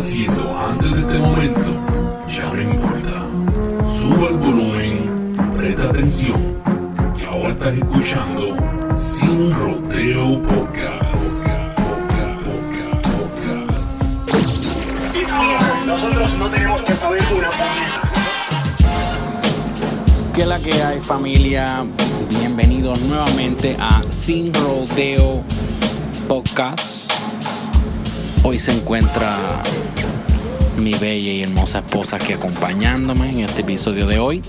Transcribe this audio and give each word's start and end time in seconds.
haciendo 0.00 0.58
antes 0.58 0.90
de 0.92 1.00
este 1.00 1.18
momento 1.18 1.60
ya 2.26 2.50
no 2.54 2.62
importa. 2.62 3.26
Suba 3.86 4.28
el 4.30 4.38
volumen, 4.38 5.36
presta 5.54 5.90
atención, 5.90 6.56
que 7.18 7.26
ahora 7.26 7.50
estás 7.50 7.74
escuchando 7.74 8.96
Sin 8.96 9.52
Rodeo 9.52 10.42
Podcast. 10.42 11.48
Nosotros 15.84 16.34
no 16.38 16.48
tenemos 16.48 16.80
que 16.82 16.96
saber 16.96 17.22
una 17.36 17.50
¿Qué 20.34 20.42
es 20.42 20.48
la 20.48 20.58
que 20.60 20.82
hay 20.82 20.98
familia? 21.00 21.84
Bienvenidos 22.30 22.98
nuevamente 23.02 23.76
a 23.78 24.00
Sin 24.08 24.54
Rodeo 24.54 25.42
Podcast. 26.26 27.19
Hoy 28.42 28.58
se 28.58 28.72
encuentra 28.72 29.36
mi 30.78 30.94
bella 30.94 31.30
y 31.30 31.42
hermosa 31.42 31.80
esposa 31.80 32.16
aquí 32.16 32.32
acompañándome 32.32 33.28
en 33.28 33.40
este 33.40 33.60
episodio 33.60 34.06
de 34.06 34.18
hoy. 34.18 34.42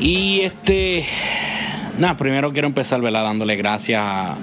Y 0.00 0.40
este, 0.40 1.06
nada, 1.98 2.16
primero 2.16 2.52
quiero 2.52 2.68
empezar, 2.68 3.00
¿verdad? 3.00 3.22
Dándole 3.24 3.56
gracias 3.56 4.02
a, 4.04 4.36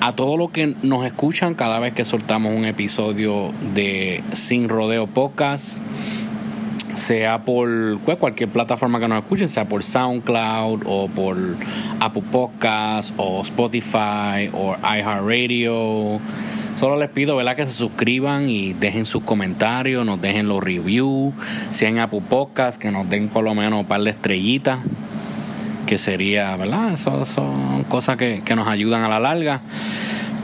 a 0.00 0.16
todos 0.16 0.36
los 0.36 0.50
que 0.50 0.74
nos 0.82 1.06
escuchan 1.06 1.54
cada 1.54 1.78
vez 1.78 1.94
que 1.94 2.04
soltamos 2.04 2.52
un 2.52 2.64
episodio 2.64 3.52
de 3.74 4.24
Sin 4.32 4.68
Rodeo 4.68 5.06
Podcast 5.06 5.82
sea 6.98 7.44
por 7.44 8.00
cualquier 8.00 8.48
plataforma 8.50 9.00
que 9.00 9.08
nos 9.08 9.18
escuchen, 9.20 9.48
sea 9.48 9.66
por 9.66 9.82
SoundCloud 9.82 10.82
o 10.86 11.08
por 11.08 11.36
Apple 12.00 12.24
Podcasts 12.30 13.14
o 13.16 13.40
Spotify 13.42 14.50
o 14.52 14.76
iHeartRadio. 14.82 16.20
Solo 16.76 16.96
les 16.96 17.08
pido 17.08 17.36
¿verdad? 17.36 17.56
que 17.56 17.66
se 17.66 17.72
suscriban 17.72 18.48
y 18.48 18.72
dejen 18.72 19.06
sus 19.06 19.22
comentarios, 19.22 20.04
nos 20.06 20.20
dejen 20.20 20.48
los 20.48 20.62
reviews, 20.62 21.34
si 21.72 21.86
en 21.86 21.98
Apple 21.98 22.22
Podcasts, 22.28 22.78
que 22.78 22.90
nos 22.90 23.08
den 23.08 23.28
por 23.28 23.42
lo 23.42 23.54
menos 23.54 23.80
un 23.80 23.86
par 23.86 24.00
de 24.02 24.10
estrellitas, 24.10 24.80
que 25.86 25.98
sería, 25.98 26.54
¿verdad? 26.56 26.92
Eso 26.92 27.24
son 27.24 27.84
cosas 27.84 28.16
que, 28.16 28.42
que 28.44 28.54
nos 28.54 28.68
ayudan 28.68 29.02
a 29.02 29.08
la 29.08 29.18
larga. 29.18 29.62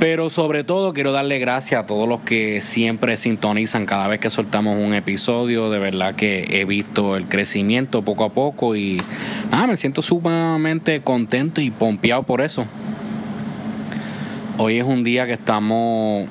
Pero 0.01 0.29
sobre 0.29 0.65
todo 0.65 0.93
quiero 0.93 1.13
darle 1.13 1.39
gracias 1.39 1.81
a 1.83 1.87
todos 1.87 2.09
los 2.09 2.21
que 2.21 2.61
siempre 2.61 3.17
sintonizan 3.17 3.87
cada 3.87 4.09
vez 4.09 4.19
que 4.19 4.29
soltamos 4.29 4.77
un 4.77 4.93
episodio. 4.93 5.71
De 5.71 5.79
verdad 5.79 6.15
que 6.15 6.47
he 6.51 6.65
visto 6.65 7.17
el 7.17 7.27
crecimiento 7.27 8.03
poco 8.03 8.25
a 8.25 8.33
poco 8.33 8.77
y 8.77 9.01
nada, 9.51 9.69
me 9.69 9.77
siento 9.77 10.03
sumamente 10.03 11.01
contento 11.03 11.61
y 11.61 11.71
pompeado 11.71 12.25
por 12.25 12.41
eso. 12.41 12.67
Hoy 14.59 14.79
es 14.79 14.85
un 14.85 15.05
día 15.05 15.27
que 15.27 15.33
estamos 15.33 16.29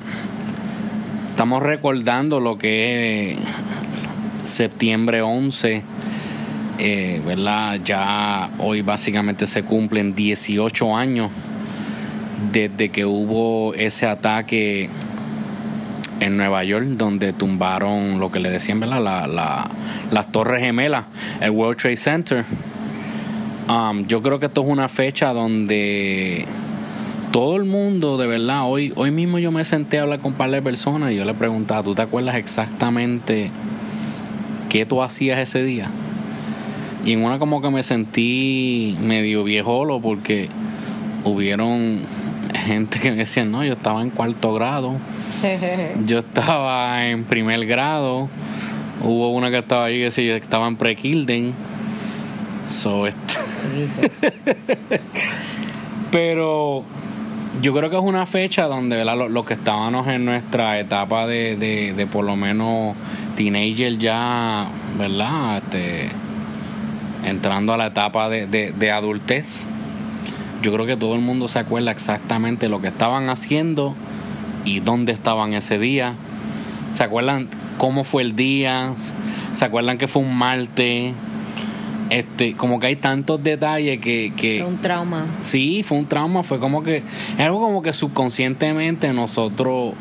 estamos 1.30 1.62
recordando 1.62 2.40
lo 2.40 2.56
que 2.58 3.32
es 3.32 3.38
septiembre 4.48 5.22
11. 5.22 5.82
Eh, 6.78 7.22
¿verdad? 7.24 7.80
Ya 7.84 8.50
hoy 8.58 8.82
básicamente 8.82 9.46
se 9.46 9.62
cumplen 9.62 10.14
18 10.14 10.96
años 10.96 11.30
desde 12.52 12.88
que 12.88 13.04
hubo 13.04 13.74
ese 13.74 14.06
ataque 14.06 14.88
en 16.20 16.36
Nueva 16.36 16.64
York, 16.64 16.84
donde 16.86 17.32
tumbaron 17.32 18.20
lo 18.20 18.30
que 18.30 18.40
le 18.40 18.50
decían, 18.50 18.80
¿verdad? 18.80 19.02
La, 19.02 19.26
la, 19.26 19.70
las 20.10 20.30
Torres 20.32 20.62
Gemelas, 20.62 21.04
el 21.40 21.50
World 21.50 21.76
Trade 21.76 21.96
Center. 21.96 22.44
Um, 23.68 24.06
yo 24.06 24.22
creo 24.22 24.38
que 24.38 24.46
esto 24.46 24.62
es 24.62 24.68
una 24.68 24.88
fecha 24.88 25.32
donde 25.32 26.46
todo 27.32 27.56
el 27.56 27.64
mundo, 27.64 28.16
de 28.16 28.26
verdad, 28.26 28.64
hoy, 28.64 28.92
hoy 28.94 29.10
mismo 29.10 29.38
yo 29.38 29.50
me 29.50 29.64
senté 29.64 29.98
a 29.98 30.02
hablar 30.02 30.20
con 30.20 30.32
un 30.32 30.38
par 30.38 30.50
de 30.50 30.62
personas 30.62 31.12
y 31.12 31.16
yo 31.16 31.24
le 31.24 31.34
preguntaba, 31.34 31.82
¿tú 31.82 31.94
te 31.94 32.02
acuerdas 32.02 32.36
exactamente 32.36 33.50
qué 34.68 34.86
tú 34.86 35.02
hacías 35.02 35.38
ese 35.38 35.64
día? 35.64 35.88
Y 37.04 37.12
en 37.12 37.24
una 37.24 37.38
como 37.38 37.60
que 37.60 37.70
me 37.70 37.82
sentí 37.82 38.96
medio 39.00 39.44
viejolo 39.44 40.00
porque 40.00 40.48
hubieron 41.24 42.00
gente 42.64 42.98
que 42.98 43.10
me 43.10 43.16
decían, 43.18 43.50
no, 43.50 43.64
yo 43.64 43.74
estaba 43.74 44.02
en 44.02 44.10
cuarto 44.10 44.52
grado, 44.54 44.96
yo 46.04 46.18
estaba 46.18 47.06
en 47.06 47.24
primer 47.24 47.64
grado, 47.66 48.28
hubo 49.02 49.30
una 49.30 49.50
que 49.50 49.58
estaba 49.58 49.84
ahí 49.86 49.98
que 49.98 50.04
decía 50.04 50.34
que 50.38 50.44
estaba 50.44 50.66
en 50.66 50.76
pre-Kilden. 50.76 51.54
So, 52.68 53.06
este- 53.06 53.34
Pero 56.10 56.84
yo 57.60 57.74
creo 57.74 57.90
que 57.90 57.96
es 57.96 58.02
una 58.02 58.26
fecha 58.26 58.64
donde 58.66 58.96
¿verdad? 58.96 59.16
Los, 59.16 59.30
los 59.30 59.44
que 59.44 59.54
estábamos 59.54 60.06
en 60.08 60.24
nuestra 60.24 60.78
etapa 60.78 61.26
de, 61.26 61.56
de, 61.56 61.92
de 61.92 62.06
por 62.06 62.24
lo 62.24 62.36
menos 62.36 62.94
teenager 63.36 63.98
ya, 63.98 64.68
¿verdad? 64.98 65.58
Este, 65.58 66.08
entrando 67.24 67.72
a 67.72 67.76
la 67.76 67.86
etapa 67.86 68.28
de, 68.28 68.46
de, 68.46 68.72
de 68.72 68.90
adultez 68.90 69.66
yo 70.64 70.72
creo 70.72 70.86
que 70.86 70.96
todo 70.96 71.14
el 71.14 71.20
mundo 71.20 71.46
se 71.46 71.58
acuerda 71.58 71.90
exactamente 71.90 72.70
lo 72.70 72.80
que 72.80 72.88
estaban 72.88 73.28
haciendo 73.28 73.94
y 74.64 74.80
dónde 74.80 75.12
estaban 75.12 75.52
ese 75.52 75.78
día. 75.78 76.14
¿Se 76.94 77.04
acuerdan 77.04 77.48
cómo 77.76 78.02
fue 78.02 78.22
el 78.22 78.34
día? 78.34 78.94
¿Se 79.52 79.66
acuerdan 79.66 79.98
que 79.98 80.08
fue 80.08 80.22
un 80.22 80.34
martes? 80.34 81.12
Este, 82.08 82.54
como 82.54 82.80
que 82.80 82.86
hay 82.86 82.96
tantos 82.96 83.42
detalles 83.42 83.98
que, 83.98 84.32
que 84.34 84.62
un 84.62 84.78
trauma. 84.78 85.26
Sí, 85.42 85.82
fue 85.82 85.98
un 85.98 86.06
trauma, 86.06 86.42
fue 86.42 86.58
como 86.58 86.82
que 86.82 86.98
es 86.98 87.40
algo 87.40 87.60
como 87.60 87.82
que 87.82 87.92
subconscientemente 87.92 89.12
nosotros 89.12 89.92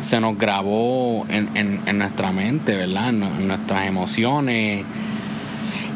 se 0.00 0.18
nos 0.18 0.36
grabó 0.36 1.26
en, 1.28 1.48
en, 1.54 1.78
en 1.86 1.98
nuestra 1.98 2.32
mente, 2.32 2.74
¿verdad? 2.74 3.10
En, 3.10 3.22
en 3.22 3.46
nuestras 3.46 3.86
emociones 3.86 4.84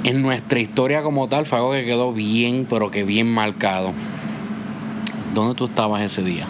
en 0.07 0.23
nuestra 0.23 0.61
historia 0.61 1.03
como 1.03 1.27
tal 1.27 1.47
fue 1.47 1.59
algo 1.59 1.73
que 1.73 1.85
quedó 1.85 2.13
bien, 2.13 2.65
pero 2.71 2.93
que 2.93 3.03
bien 3.03 3.29
marcado. 3.29 3.91
¿Dónde 5.35 5.57
tú 5.57 5.65
estabas 5.65 6.01
ese 6.01 6.23
día? 6.23 6.47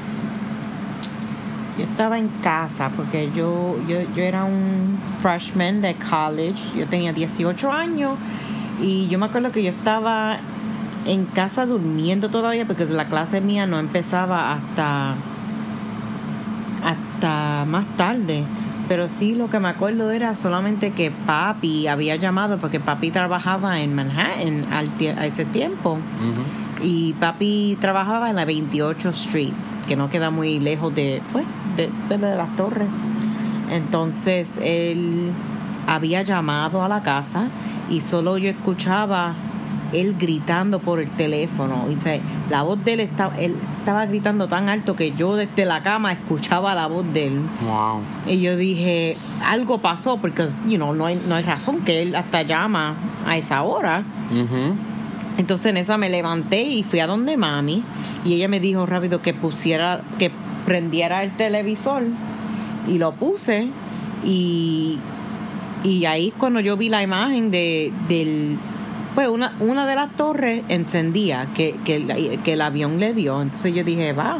Yo 1.78 1.84
estaba 1.84 2.18
en 2.18 2.28
casa 2.42 2.90
porque 2.94 3.30
yo, 3.34 3.78
yo, 3.88 3.96
yo 4.14 4.22
era 4.22 4.44
un 4.44 4.98
freshman 5.22 5.80
de 5.80 5.94
college. 5.94 6.78
Yo 6.78 6.86
tenía 6.86 7.14
18 7.14 7.72
años 7.72 8.18
y 8.82 9.08
yo 9.08 9.18
me 9.18 9.24
acuerdo 9.24 9.50
que 9.52 9.62
yo 9.62 9.70
estaba 9.70 10.38
en 11.06 11.24
casa 11.24 11.64
durmiendo 11.64 12.28
todavía 12.28 12.66
porque 12.66 12.84
la 12.84 13.06
clase 13.06 13.40
mía 13.40 13.66
no 13.66 13.78
empezaba 13.78 14.52
hasta 14.52 15.14
hasta 16.84 17.64
más 17.66 17.86
tarde. 17.96 18.44
Pero 18.88 19.08
sí, 19.08 19.34
lo 19.34 19.50
que 19.50 19.58
me 19.58 19.68
acuerdo 19.68 20.10
era 20.12 20.34
solamente 20.36 20.92
que 20.92 21.10
papi 21.10 21.88
había 21.88 22.14
llamado 22.16 22.58
porque 22.58 22.78
papi 22.78 23.10
trabajaba 23.10 23.80
en 23.80 23.94
Manhattan 23.94 24.64
al 24.72 24.88
a 25.18 25.26
ese 25.26 25.44
tiempo. 25.44 25.98
Y 26.82 27.14
papi 27.14 27.76
trabajaba 27.80 28.30
en 28.30 28.36
la 28.36 28.44
28 28.44 29.08
Street, 29.08 29.52
que 29.88 29.96
no 29.96 30.08
queda 30.10 30.30
muy 30.30 30.60
lejos 30.60 30.94
de, 30.94 31.20
pues, 31.32 31.44
de, 31.76 31.90
de- 32.08 32.18
de 32.18 32.36
las 32.36 32.54
torres. 32.56 32.86
Entonces 33.70 34.52
él 34.62 35.30
había 35.86 36.22
llamado 36.22 36.82
a 36.82 36.88
la 36.88 37.02
casa 37.02 37.46
y 37.90 38.00
solo 38.00 38.38
yo 38.38 38.50
escuchaba 38.50 39.34
él 39.92 40.16
gritando 40.18 40.78
por 40.78 41.00
el 41.00 41.10
teléfono. 41.10 41.86
Y, 41.90 41.96
la 42.50 42.62
voz 42.62 42.84
de 42.84 42.94
él 42.94 43.00
estaba, 43.00 43.36
él 43.38 43.56
estaba 43.78 44.06
gritando 44.06 44.48
tan 44.48 44.68
alto 44.68 44.96
que 44.96 45.12
yo 45.12 45.36
desde 45.36 45.64
la 45.64 45.82
cama 45.82 46.12
escuchaba 46.12 46.74
la 46.74 46.86
voz 46.86 47.12
de 47.12 47.28
él. 47.28 47.40
Wow. 47.64 48.00
Y 48.26 48.40
yo 48.40 48.56
dije, 48.56 49.16
algo 49.44 49.78
pasó 49.78 50.18
porque, 50.18 50.46
you 50.66 50.76
know, 50.76 50.94
no 50.94 51.06
hay, 51.06 51.20
no 51.28 51.34
hay 51.34 51.42
razón 51.42 51.80
que 51.80 52.02
él 52.02 52.14
hasta 52.14 52.42
llama 52.42 52.94
a 53.26 53.36
esa 53.36 53.62
hora. 53.62 54.04
Entonces 55.38 55.66
en 55.66 55.76
esa 55.76 55.98
me 55.98 56.08
levanté 56.08 56.62
y 56.62 56.82
fui 56.82 57.00
a 57.00 57.06
donde 57.06 57.36
mami 57.36 57.82
y 58.24 58.34
ella 58.34 58.48
me 58.48 58.60
dijo 58.60 58.86
rápido 58.86 59.20
que 59.20 59.34
pusiera, 59.34 60.00
que 60.18 60.30
prendiera 60.64 61.22
el 61.22 61.30
televisor 61.32 62.02
y 62.88 62.98
lo 62.98 63.12
puse 63.12 63.68
y, 64.24 64.98
y 65.84 66.04
ahí 66.06 66.28
es 66.28 66.34
cuando 66.34 66.60
yo 66.60 66.76
vi 66.76 66.88
la 66.88 67.02
imagen 67.02 67.50
de, 67.50 67.92
del, 68.08 68.58
pues 69.16 69.28
una, 69.28 69.52
una 69.58 69.84
de 69.86 69.96
las 69.96 70.12
torres 70.12 70.62
encendía 70.68 71.46
que, 71.54 71.74
que, 71.84 71.96
el- 71.96 72.38
que 72.44 72.52
el 72.52 72.60
avión 72.60 73.00
le 73.00 73.12
dio. 73.14 73.42
Entonces 73.42 73.74
yo 73.74 73.82
dije, 73.82 74.12
va, 74.12 74.38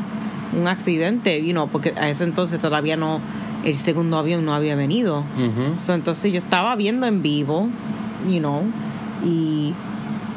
un 0.56 0.68
accidente, 0.68 1.44
you 1.44 1.50
know, 1.52 1.66
porque 1.66 1.92
a 2.00 2.08
ese 2.08 2.22
entonces 2.22 2.60
todavía 2.60 2.96
no, 2.96 3.20
el 3.64 3.76
segundo 3.78 4.16
avión 4.18 4.44
no 4.44 4.54
había 4.54 4.76
venido. 4.76 5.24
So, 5.76 5.94
entonces 5.94 6.32
yo 6.32 6.38
estaba 6.38 6.76
viendo 6.76 7.06
en 7.08 7.20
vivo, 7.22 7.68
you 8.30 8.38
know, 8.38 8.62
y 9.24 9.72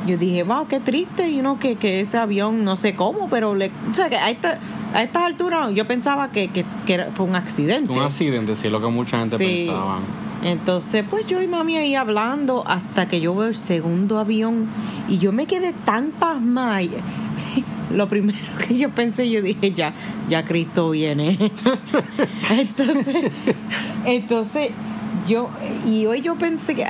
yo 0.08 0.18
dije, 0.18 0.44
wow, 0.44 0.66
qué 0.68 0.80
triste, 0.80 1.32
you 1.32 1.42
know, 1.42 1.60
que, 1.60 1.76
que 1.76 2.00
ese 2.02 2.18
avión, 2.18 2.64
no 2.64 2.76
sé 2.76 2.96
cómo, 2.96 3.28
pero 3.30 3.54
le, 3.56 3.72
o 3.92 3.94
sea, 3.94 4.10
que 4.10 4.16
a, 4.18 4.30
esta, 4.32 4.58
a 4.94 5.04
estas 5.04 5.24
alturas 5.24 5.74
yo 5.76 5.86
pensaba 5.86 6.32
que, 6.32 6.48
que, 6.48 6.66
que 6.88 6.94
era- 6.94 7.10
fue 7.14 7.26
un 7.26 7.36
accidente. 7.36 7.92
Un 7.92 8.00
accidente, 8.00 8.56
sí, 8.56 8.70
lo 8.70 8.80
que 8.82 8.88
mucha 8.88 9.20
gente 9.20 9.38
Sí. 9.38 9.66
pensaba. 9.68 10.00
Entonces, 10.44 11.04
pues 11.10 11.28
yo 11.28 11.42
y 11.42 11.48
mami 11.48 11.78
ahí 11.78 11.96
hablando 11.96 12.64
hasta 12.66 13.08
que 13.08 13.20
yo 13.20 13.36
veo 13.36 13.50
el 13.50 13.56
segundo 13.56 14.20
avión 14.20 14.68
y 15.08 15.18
yo 15.18 15.32
me 15.32 15.46
quedé 15.46 15.74
tan 15.86 16.12
pasmada. 16.12 16.82
lo 17.94 18.08
primero 18.08 18.38
que 18.68 18.78
yo 18.78 18.90
pensé, 18.90 19.30
yo 19.30 19.42
dije, 19.42 19.72
ya, 19.72 19.94
ya 20.30 20.46
Cristo 20.46 20.92
viene. 20.92 21.38
entonces, 22.50 23.32
entonces, 24.06 24.70
yo, 25.28 25.50
y 25.86 26.06
hoy 26.06 26.22
yo 26.22 26.36
pensé 26.36 26.76
que 26.76 26.86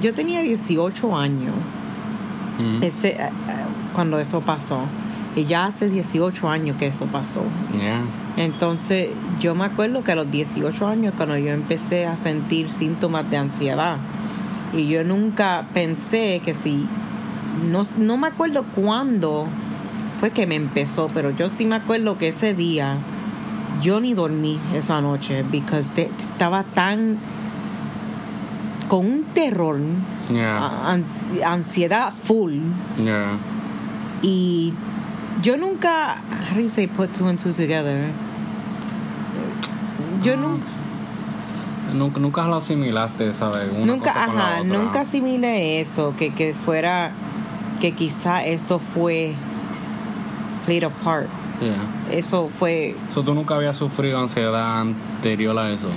yo 0.00 0.12
tenía 0.12 0.42
18 0.42 1.16
años 1.16 1.54
Mm. 2.58 2.82
ese, 2.82 3.16
cuando 3.94 4.18
eso 4.18 4.40
pasó. 4.40 4.80
Y 5.36 5.46
ya 5.46 5.66
hace 5.66 5.88
18 5.88 6.48
años 6.48 6.76
que 6.76 6.86
eso 6.86 7.06
pasó. 7.06 7.42
Yeah. 7.72 8.02
Entonces, 8.36 9.08
yo 9.40 9.54
me 9.54 9.64
acuerdo 9.64 10.02
que 10.04 10.12
a 10.12 10.16
los 10.16 10.30
18 10.30 10.86
años, 10.86 11.14
cuando 11.16 11.36
yo 11.36 11.52
empecé 11.52 12.06
a 12.06 12.16
sentir 12.16 12.70
síntomas 12.70 13.28
de 13.30 13.36
ansiedad, 13.36 13.96
y 14.72 14.88
yo 14.88 15.04
nunca 15.04 15.66
pensé 15.72 16.40
que 16.44 16.54
si, 16.54 16.86
no, 17.70 17.84
no 17.98 18.16
me 18.16 18.28
acuerdo 18.28 18.64
cuándo 18.74 19.46
fue 20.20 20.30
que 20.30 20.46
me 20.46 20.56
empezó, 20.56 21.10
pero 21.12 21.30
yo 21.30 21.50
sí 21.50 21.64
me 21.64 21.76
acuerdo 21.76 22.18
que 22.18 22.28
ese 22.28 22.54
día 22.54 22.96
yo 23.82 24.00
ni 24.00 24.14
dormí 24.14 24.58
esa 24.74 25.00
noche, 25.00 25.44
porque 25.44 26.10
estaba 26.22 26.62
tan 26.62 27.18
con 28.88 29.06
un 29.06 29.24
terror, 29.34 29.78
Yeah. 30.32 30.98
ansiedad 31.44 32.12
full. 32.12 32.54
Yeah. 32.96 33.36
Y 34.22 34.72
yo 35.42 35.56
nunca, 35.56 36.14
how 36.48 36.54
do 36.54 36.60
you 36.62 36.68
say 36.68 36.86
put 36.86 37.12
two 37.14 37.26
and 37.28 37.38
two 37.38 37.52
together? 37.52 38.10
Yo 40.22 40.34
Ah, 40.34 40.36
nunca, 40.36 40.66
Nunca, 41.92 42.18
nunca 42.18 42.46
lo 42.48 42.56
asimilaste, 42.56 43.32
¿sabes? 43.34 43.70
Una 43.72 43.86
nunca, 43.86 44.12
cosa 44.12 44.26
con 44.26 44.36
la 44.36 44.48
ajá, 44.48 44.60
otra. 44.62 44.78
nunca 44.78 45.00
asimilé 45.02 45.80
eso, 45.80 46.14
que, 46.18 46.32
que 46.32 46.52
fuera, 46.54 47.12
que 47.80 47.92
quizá 47.92 48.44
eso 48.44 48.78
fue 48.80 49.34
played 50.64 50.82
a 50.84 50.90
part. 50.90 51.28
Yeah. 51.60 51.76
Eso 52.18 52.48
fue 52.48 52.96
So, 53.14 53.22
¿Tú 53.22 53.32
nunca 53.32 53.54
habías 53.54 53.76
sufrido 53.76 54.18
ansiedad 54.18 54.80
anterior 54.80 55.56
a 55.56 55.70
eso? 55.70 55.88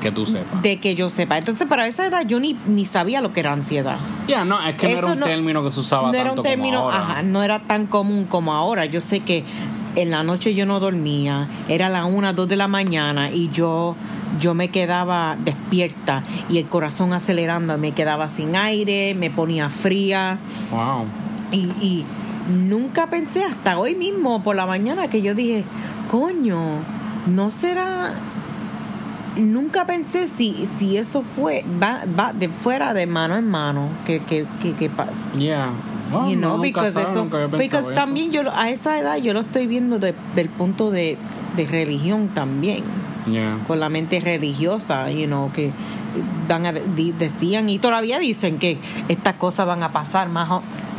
Que 0.00 0.10
tú 0.12 0.26
sepas. 0.26 0.62
de 0.62 0.78
que 0.78 0.94
yo 0.94 1.10
sepa. 1.10 1.38
Entonces, 1.38 1.66
para 1.66 1.86
esa 1.86 2.06
edad 2.06 2.24
yo 2.26 2.38
ni, 2.40 2.56
ni 2.66 2.84
sabía 2.84 3.20
lo 3.20 3.32
que 3.32 3.40
era 3.40 3.52
ansiedad. 3.52 3.96
Ya, 4.28 4.44
no, 4.44 4.64
es 4.66 4.76
que 4.76 4.92
no 4.92 4.98
era 4.98 5.06
un 5.12 5.18
no- 5.20 5.26
término 5.26 5.64
que 5.64 5.72
se 5.72 5.80
usaba 5.80 6.08
no 6.12 6.14
era 6.14 6.24
tanto 6.30 6.42
un 6.42 6.46
término, 6.48 6.78
como 6.80 6.90
ahora. 6.92 7.12
ajá, 7.12 7.22
no 7.22 7.42
era 7.42 7.58
tan 7.58 7.86
común 7.86 8.24
como 8.24 8.52
ahora. 8.54 8.84
Yo 8.86 9.00
sé 9.00 9.20
que 9.20 9.44
en 9.96 10.10
la 10.10 10.22
noche 10.22 10.54
yo 10.54 10.66
no 10.66 10.78
dormía, 10.80 11.48
era 11.68 11.88
la 11.88 12.04
una, 12.04 12.32
dos 12.32 12.48
de 12.48 12.56
la 12.56 12.68
mañana 12.68 13.30
y 13.30 13.50
yo 13.50 13.96
yo 14.38 14.52
me 14.54 14.68
quedaba 14.68 15.36
despierta 15.42 16.22
y 16.50 16.58
el 16.58 16.66
corazón 16.66 17.12
acelerando, 17.14 17.76
me 17.78 17.92
quedaba 17.92 18.28
sin 18.28 18.54
aire, 18.54 19.14
me 19.14 19.30
ponía 19.30 19.70
fría 19.70 20.38
Wow. 20.70 21.06
y, 21.50 21.56
y 21.84 22.04
nunca 22.68 23.08
pensé 23.08 23.42
hasta 23.42 23.78
hoy 23.78 23.94
mismo 23.96 24.42
por 24.42 24.54
la 24.54 24.66
mañana 24.66 25.08
que 25.08 25.22
yo 25.22 25.34
dije, 25.34 25.64
coño, 26.10 26.58
no 27.26 27.50
será 27.50 28.12
nunca 29.38 29.86
pensé 29.86 30.28
si 30.28 30.66
si 30.66 30.96
eso 30.96 31.22
fue 31.36 31.64
va, 31.82 32.02
va 32.18 32.32
de 32.32 32.48
fuera 32.48 32.92
de 32.94 33.06
mano 33.06 33.36
en 33.36 33.48
mano 33.48 33.88
que 34.06 34.20
que 34.20 34.44
que, 34.62 34.72
que 34.74 34.88
pa- 34.90 35.06
Yeah. 35.36 35.70
Well, 36.12 36.30
you 36.30 36.36
know, 36.36 36.56
no, 36.56 36.62
because 36.62 36.96
eso, 36.98 37.26
because 37.58 37.86
eso. 37.86 37.92
también 37.94 38.30
yo 38.32 38.42
lo- 38.42 38.54
a 38.54 38.70
esa 38.70 38.98
edad 38.98 39.16
yo 39.18 39.32
lo 39.34 39.40
estoy 39.40 39.66
viendo 39.66 39.98
de- 39.98 40.14
del 40.34 40.48
punto 40.48 40.90
de, 40.90 41.16
de 41.56 41.64
religión 41.66 42.28
también, 42.28 42.82
Yeah. 43.30 43.58
con 43.66 43.78
la 43.78 43.88
mente 43.90 44.18
religiosa, 44.20 45.10
you 45.10 45.26
know, 45.26 45.52
que 45.52 45.70
van 46.48 46.64
a, 46.66 46.72
di- 46.72 47.12
decían 47.12 47.68
y 47.68 47.78
todavía 47.78 48.18
dicen 48.18 48.58
que 48.58 48.78
estas 49.08 49.34
cosas 49.34 49.66
van 49.66 49.82
a 49.82 49.90
pasar 49.92 50.30
más 50.30 50.48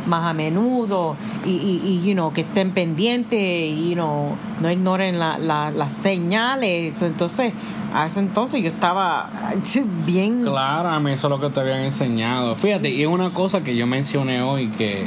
más 0.06 0.24
a 0.24 0.32
menudo 0.32 1.16
y, 1.44 1.50
y, 1.50 1.82
y, 1.84 2.06
you 2.08 2.14
know, 2.14 2.32
que 2.32 2.40
estén 2.42 2.70
pendientes, 2.70 3.76
you 3.78 3.94
know, 3.94 4.34
no 4.60 4.70
ignoren 4.70 5.18
la, 5.18 5.38
la- 5.38 5.70
las 5.70 5.92
señales, 5.92 7.00
entonces 7.02 7.52
a 7.94 8.06
eso 8.06 8.20
entonces 8.20 8.62
yo 8.62 8.68
estaba 8.68 9.28
bien 10.06 10.42
Claro, 10.44 10.88
a 10.90 11.00
mí 11.00 11.12
eso 11.12 11.26
es 11.26 11.30
lo 11.30 11.40
que 11.40 11.52
te 11.52 11.60
habían 11.60 11.80
enseñado. 11.80 12.54
Fíjate, 12.56 12.90
y 12.90 13.02
es 13.02 13.08
una 13.08 13.30
cosa 13.30 13.62
que 13.62 13.74
yo 13.76 13.86
mencioné 13.86 14.42
hoy 14.42 14.68
que... 14.68 15.06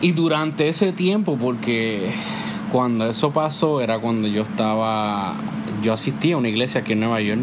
Y 0.00 0.12
durante 0.12 0.68
ese 0.68 0.92
tiempo, 0.92 1.36
porque 1.40 2.12
cuando 2.70 3.08
eso 3.10 3.30
pasó 3.32 3.80
era 3.80 3.98
cuando 3.98 4.28
yo 4.28 4.42
estaba... 4.42 5.32
Yo 5.82 5.92
asistí 5.92 6.32
a 6.32 6.36
una 6.36 6.48
iglesia 6.48 6.80
aquí 6.82 6.92
en 6.92 7.00
Nueva 7.00 7.20
York. 7.20 7.40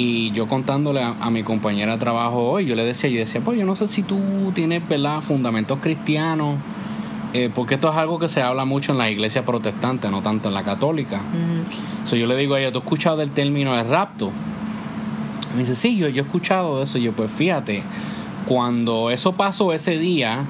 Y 0.00 0.30
yo 0.30 0.46
contándole 0.46 1.02
a, 1.02 1.16
a 1.20 1.28
mi 1.30 1.42
compañera 1.42 1.92
de 1.94 1.98
trabajo 1.98 2.50
hoy, 2.50 2.66
yo 2.66 2.76
le 2.76 2.84
decía, 2.84 3.10
yo 3.10 3.18
decía, 3.18 3.40
pues 3.40 3.58
yo 3.58 3.66
no 3.66 3.74
sé 3.74 3.88
si 3.88 4.04
tú 4.04 4.16
tienes, 4.54 4.86
¿verdad?, 4.88 5.20
fundamentos 5.22 5.80
cristianos. 5.82 6.54
eh, 7.34 7.50
porque 7.52 7.74
esto 7.74 7.90
es 7.90 7.96
algo 7.96 8.18
que 8.18 8.28
se 8.28 8.40
habla 8.40 8.64
mucho 8.64 8.92
en 8.92 8.98
las 8.98 9.10
iglesias 9.10 9.44
protestantes, 9.44 10.08
no 10.10 10.22
tanto 10.22 10.48
en 10.48 10.54
la 10.54 10.62
católica. 10.62 11.20
So, 12.04 12.16
yo 12.16 12.26
le 12.26 12.36
digo 12.36 12.54
a 12.54 12.60
ella, 12.60 12.70
¿tú 12.72 12.78
has 12.78 12.84
escuchado 12.84 13.16
del 13.16 13.30
término 13.30 13.74
de 13.74 13.82
rapto? 13.82 14.30
Me 15.54 15.60
dice, 15.60 15.74
sí, 15.74 15.96
yo, 15.96 16.08
yo 16.08 16.22
he 16.22 16.26
escuchado 16.26 16.78
de 16.78 16.84
eso. 16.84 16.98
Yo, 16.98 17.12
pues 17.12 17.30
fíjate, 17.30 17.82
cuando 18.46 19.10
eso 19.10 19.32
pasó 19.32 19.72
ese 19.72 19.98
día, 19.98 20.44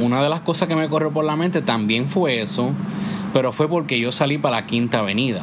una 0.00 0.22
de 0.22 0.28
las 0.30 0.40
cosas 0.40 0.68
que 0.68 0.74
me 0.74 0.88
corrió 0.88 1.10
por 1.12 1.24
la 1.24 1.36
mente 1.36 1.62
también 1.62 2.08
fue 2.08 2.40
eso, 2.40 2.70
pero 3.32 3.52
fue 3.52 3.68
porque 3.68 4.00
yo 4.00 4.10
salí 4.10 4.38
para 4.38 4.56
la 4.56 4.66
Quinta 4.66 5.00
Avenida. 5.00 5.42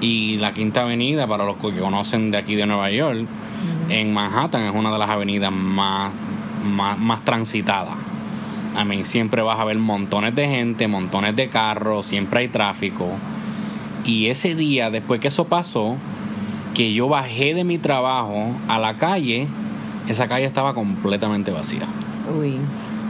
Y 0.00 0.38
la 0.38 0.52
Quinta 0.52 0.82
Avenida, 0.82 1.26
para 1.26 1.44
los 1.44 1.56
que 1.56 1.78
conocen 1.78 2.30
de 2.30 2.38
aquí 2.38 2.54
de 2.54 2.66
Nueva 2.66 2.90
York, 2.90 3.26
en 3.88 4.14
Manhattan 4.14 4.62
es 4.62 4.74
una 4.74 4.90
de 4.92 4.98
las 4.98 5.10
avenidas 5.10 5.52
más, 5.52 6.12
más, 6.64 6.98
más 6.98 7.24
transitadas. 7.24 7.94
A 8.76 8.84
mí 8.84 9.04
siempre 9.04 9.42
vas 9.42 9.58
a 9.58 9.64
ver 9.64 9.78
montones 9.78 10.34
de 10.34 10.48
gente, 10.48 10.88
montones 10.88 11.36
de 11.36 11.48
carros, 11.48 12.06
siempre 12.06 12.40
hay 12.40 12.48
tráfico. 12.48 13.08
Y 14.04 14.28
ese 14.28 14.54
día, 14.54 14.90
después 14.90 15.20
que 15.20 15.28
eso 15.28 15.46
pasó, 15.46 15.96
que 16.74 16.92
yo 16.92 17.08
bajé 17.08 17.52
de 17.54 17.64
mi 17.64 17.78
trabajo 17.78 18.52
a 18.68 18.78
la 18.78 18.96
calle, 18.96 19.48
esa 20.08 20.28
calle 20.28 20.46
estaba 20.46 20.72
completamente 20.72 21.50
vacía. 21.50 21.86
uy 22.38 22.54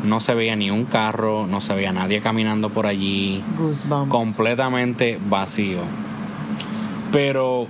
No 0.05 0.21
se 0.21 0.35
veía 0.35 0.57
ni 0.57 0.71
un 0.71 0.87
carro, 0.87 1.47
no 1.47 1.61
se 1.61 1.75
veía 1.75 1.93
nadie 1.93 2.21
caminando 2.21 2.71
por 2.71 2.87
allí, 2.87 3.43
goosebumps 3.59 4.11
completamente 4.11 5.19
vacío. 5.29 5.81
Pero 7.13 7.67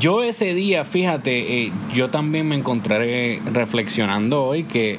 yo 0.00 0.22
ese 0.22 0.54
día, 0.54 0.84
fíjate, 0.84 1.64
eh, 1.64 1.72
yo 1.92 2.10
también 2.10 2.48
me 2.48 2.56
encontré 2.56 3.40
reflexionando 3.52 4.44
hoy 4.44 4.64
que, 4.64 4.98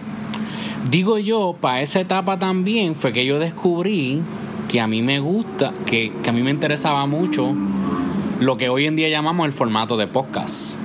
digo 0.89 1.17
yo, 1.17 1.56
para 1.59 1.81
esa 1.81 2.00
etapa 2.00 2.38
también 2.38 2.95
fue 2.95 3.12
que 3.12 3.25
yo 3.25 3.39
descubrí 3.39 4.21
que 4.67 4.79
a 4.79 4.88
mí 4.88 5.01
me 5.01 5.19
gusta, 5.19 5.73
que, 5.85 6.12
que 6.23 6.29
a 6.29 6.33
mí 6.33 6.41
me 6.44 6.51
interesaba 6.51 7.06
mucho 7.06 7.53
lo 8.39 8.57
que 8.57 8.69
hoy 8.69 8.86
en 8.86 8.95
día 8.95 9.10
llamamos 9.10 9.45
el 9.45 9.53
formato 9.53 9.98
de 9.98 10.07
podcast. 10.07 10.85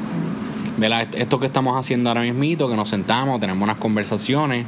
¿Verdad? 0.81 1.07
Esto 1.15 1.39
que 1.39 1.47
estamos 1.47 1.77
haciendo 1.79 2.09
ahora 2.09 2.23
mismo, 2.23 2.69
que 2.69 2.75
nos 2.75 2.89
sentamos, 2.89 3.39
tenemos 3.39 3.63
unas 3.63 3.77
conversaciones 3.77 4.65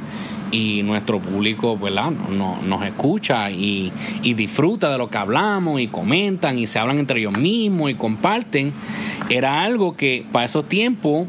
y 0.51 0.83
nuestro 0.83 1.17
público 1.19 1.75
¿verdad? 1.75 2.11
No- 2.11 2.59
nos 2.61 2.85
escucha 2.85 3.49
y, 3.49 3.91
y 4.21 4.35
disfruta 4.35 4.91
de 4.91 4.99
lo 4.99 5.09
que 5.09 5.17
hablamos 5.17 5.81
y 5.81 5.87
comentan 5.87 6.59
y 6.59 6.67
se 6.67 6.77
hablan 6.77 6.99
entre 6.99 7.19
ellos 7.19 7.35
mismos 7.35 7.89
y 7.89 7.95
comparten. 7.95 8.71
Era 9.29 9.63
algo 9.63 9.97
que 9.97 10.23
para 10.31 10.45
esos 10.45 10.69
tiempos 10.69 11.27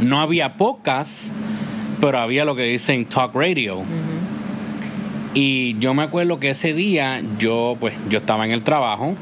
no 0.00 0.18
había 0.20 0.56
podcast, 0.56 1.32
pero 2.00 2.18
había 2.18 2.46
lo 2.46 2.56
que 2.56 2.62
dicen 2.62 3.04
talk 3.04 3.34
radio. 3.34 3.82
Y 5.34 5.78
yo 5.78 5.92
me 5.94 6.02
acuerdo 6.02 6.40
que 6.40 6.50
ese 6.50 6.74
día 6.74 7.22
yo 7.38 7.76
pues 7.80 7.94
yo 8.08 8.18
estaba 8.18 8.44
en 8.46 8.50
el 8.52 8.62
trabajo, 8.62 9.14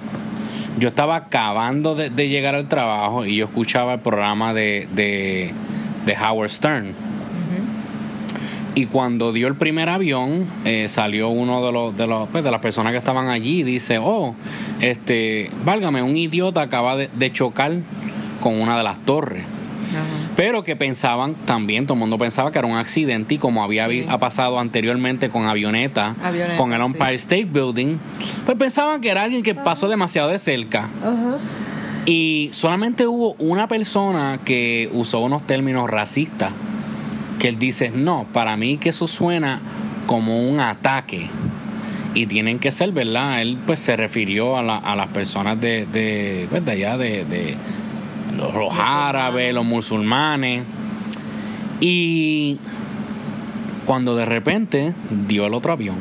yo 0.80 0.88
estaba 0.88 1.14
acabando 1.16 1.94
de, 1.94 2.08
de 2.08 2.28
llegar 2.28 2.54
al 2.54 2.66
trabajo 2.66 3.26
y 3.26 3.36
yo 3.36 3.44
escuchaba 3.44 3.94
el 3.94 4.00
programa 4.00 4.54
de, 4.54 4.88
de, 4.92 5.52
de 6.06 6.16
Howard 6.16 6.48
Stern. 6.48 6.94
Y 8.74 8.86
cuando 8.86 9.32
dio 9.32 9.46
el 9.48 9.56
primer 9.56 9.90
avión, 9.90 10.46
eh, 10.64 10.88
salió 10.88 11.28
uno 11.28 11.64
de 11.66 11.72
los, 11.72 11.96
de 11.96 12.06
los 12.06 12.28
pues, 12.30 12.42
de 12.42 12.50
las 12.50 12.60
personas 12.60 12.92
que 12.92 12.98
estaban 12.98 13.28
allí 13.28 13.60
y 13.60 13.62
dice, 13.62 13.98
oh, 13.98 14.34
este, 14.80 15.50
válgame, 15.64 16.02
un 16.02 16.16
idiota 16.16 16.62
acaba 16.62 16.96
de, 16.96 17.10
de 17.12 17.32
chocar 17.32 17.72
con 18.40 18.58
una 18.58 18.78
de 18.78 18.84
las 18.84 18.98
torres. 19.00 19.44
Pero 20.36 20.64
que 20.64 20.76
pensaban 20.76 21.34
también, 21.44 21.84
todo 21.84 21.94
el 21.94 22.00
mundo 22.00 22.16
pensaba 22.16 22.50
que 22.52 22.58
era 22.58 22.66
un 22.68 22.76
accidente 22.76 23.34
y 23.34 23.38
como 23.38 23.62
había 23.62 23.88
Sí. 23.88 24.06
ha 24.08 24.18
pasado 24.18 24.58
anteriormente 24.58 25.28
con 25.28 25.46
avioneta, 25.46 26.14
Avioneta, 26.22 26.56
con 26.56 26.72
el 26.72 26.80
sí. 26.80 26.86
Empire 26.86 27.14
State 27.14 27.44
Building, 27.46 27.96
pues 28.46 28.56
pensaban 28.56 29.00
que 29.00 29.10
era 29.10 29.22
alguien 29.22 29.42
que 29.42 29.54
pasó 29.54 29.88
demasiado 29.88 30.28
de 30.30 30.38
cerca. 30.38 30.88
Y 32.06 32.48
solamente 32.52 33.06
hubo 33.06 33.34
una 33.38 33.68
persona 33.68 34.38
que 34.44 34.88
usó 34.92 35.20
unos 35.20 35.46
términos 35.46 35.90
racistas, 35.90 36.52
que 37.38 37.48
él 37.48 37.58
dice, 37.58 37.90
no, 37.94 38.26
para 38.32 38.56
mí 38.56 38.78
que 38.78 38.88
eso 38.90 39.06
suena 39.06 39.60
como 40.06 40.48
un 40.48 40.60
ataque. 40.60 41.28
Y 42.14 42.26
tienen 42.26 42.58
que 42.58 42.70
ser, 42.72 42.90
¿verdad? 42.92 43.40
Él 43.42 43.58
pues 43.66 43.78
se 43.80 43.96
refirió 43.96 44.56
a, 44.56 44.62
la- 44.62 44.78
a 44.78 44.96
las 44.96 45.08
personas 45.08 45.60
de, 45.60 45.86
de, 45.86 46.46
pues, 46.50 46.64
de 46.64 46.72
allá, 46.72 46.96
de, 46.96 47.24
de 47.24 47.54
los, 48.36 48.54
los 48.54 48.74
árabes, 48.78 49.52
los 49.54 49.64
musulmanes. 49.64 50.64
Y 51.80 52.58
Cuando 53.86 54.14
de 54.14 54.26
repente 54.26 54.92
dio 55.26 55.46
el 55.46 55.54
otro 55.54 55.72
avión. 55.72 55.96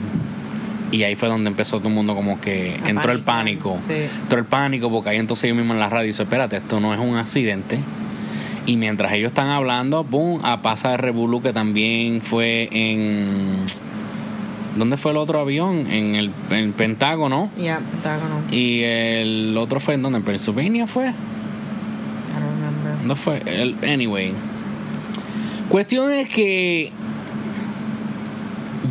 Y 0.92 1.04
ahí 1.04 1.16
fue 1.16 1.30
donde 1.30 1.50
empezó 1.50 1.78
todo 1.78 1.90
el 1.90 1.94
mundo 1.94 2.16
como 2.16 2.42
que 2.42 2.76
entró 2.86 3.12
el 3.12 3.22
pánico. 3.22 3.78
sí. 3.88 3.94
Entró 4.22 4.40
el 4.40 4.46
pánico 4.46 4.90
porque 4.90 5.10
ahí 5.10 5.18
entonces 5.18 5.48
yo 5.48 5.56
mismo 5.56 5.74
en 5.74 5.80
la 5.80 5.88
radio 5.90 6.08
dice, 6.08 6.24
espérate, 6.24 6.58
esto 6.58 6.80
no 6.80 6.94
es 6.94 7.00
un 7.00 7.16
accidente. 7.16 7.80
Y 8.66 8.76
mientras 8.78 9.14
ellos 9.14 9.30
están 9.30 9.50
hablando, 9.50 10.04
boom, 10.04 10.42
a 10.44 10.62
pasa 10.62 10.92
de 10.92 10.98
Revolu 10.98 11.42
que 11.42 11.54
también 11.54 12.22
fue 12.22 12.70
en... 12.72 13.66
¿Dónde 14.76 14.98
fue 14.98 15.12
el 15.12 15.18
otro 15.18 15.40
avión? 15.40 15.88
En 15.92 16.16
el, 16.16 16.32
en 16.52 16.58
el 16.58 16.72
Pentágono. 16.74 17.50
Yeah, 17.58 17.80
Pentágono. 17.80 18.42
Y 18.52 18.82
el 18.84 19.56
otro 19.58 19.80
fue 19.80 19.96
en 19.96 20.04
donde? 20.04 20.20
¿En 20.20 20.24
Pennsylvania 20.24 20.86
fue? 20.88 21.12
Fue. 23.16 23.42
El, 23.46 23.76
anyway. 23.88 24.34
Cuestión 25.70 26.12
es 26.12 26.30
que 26.30 26.92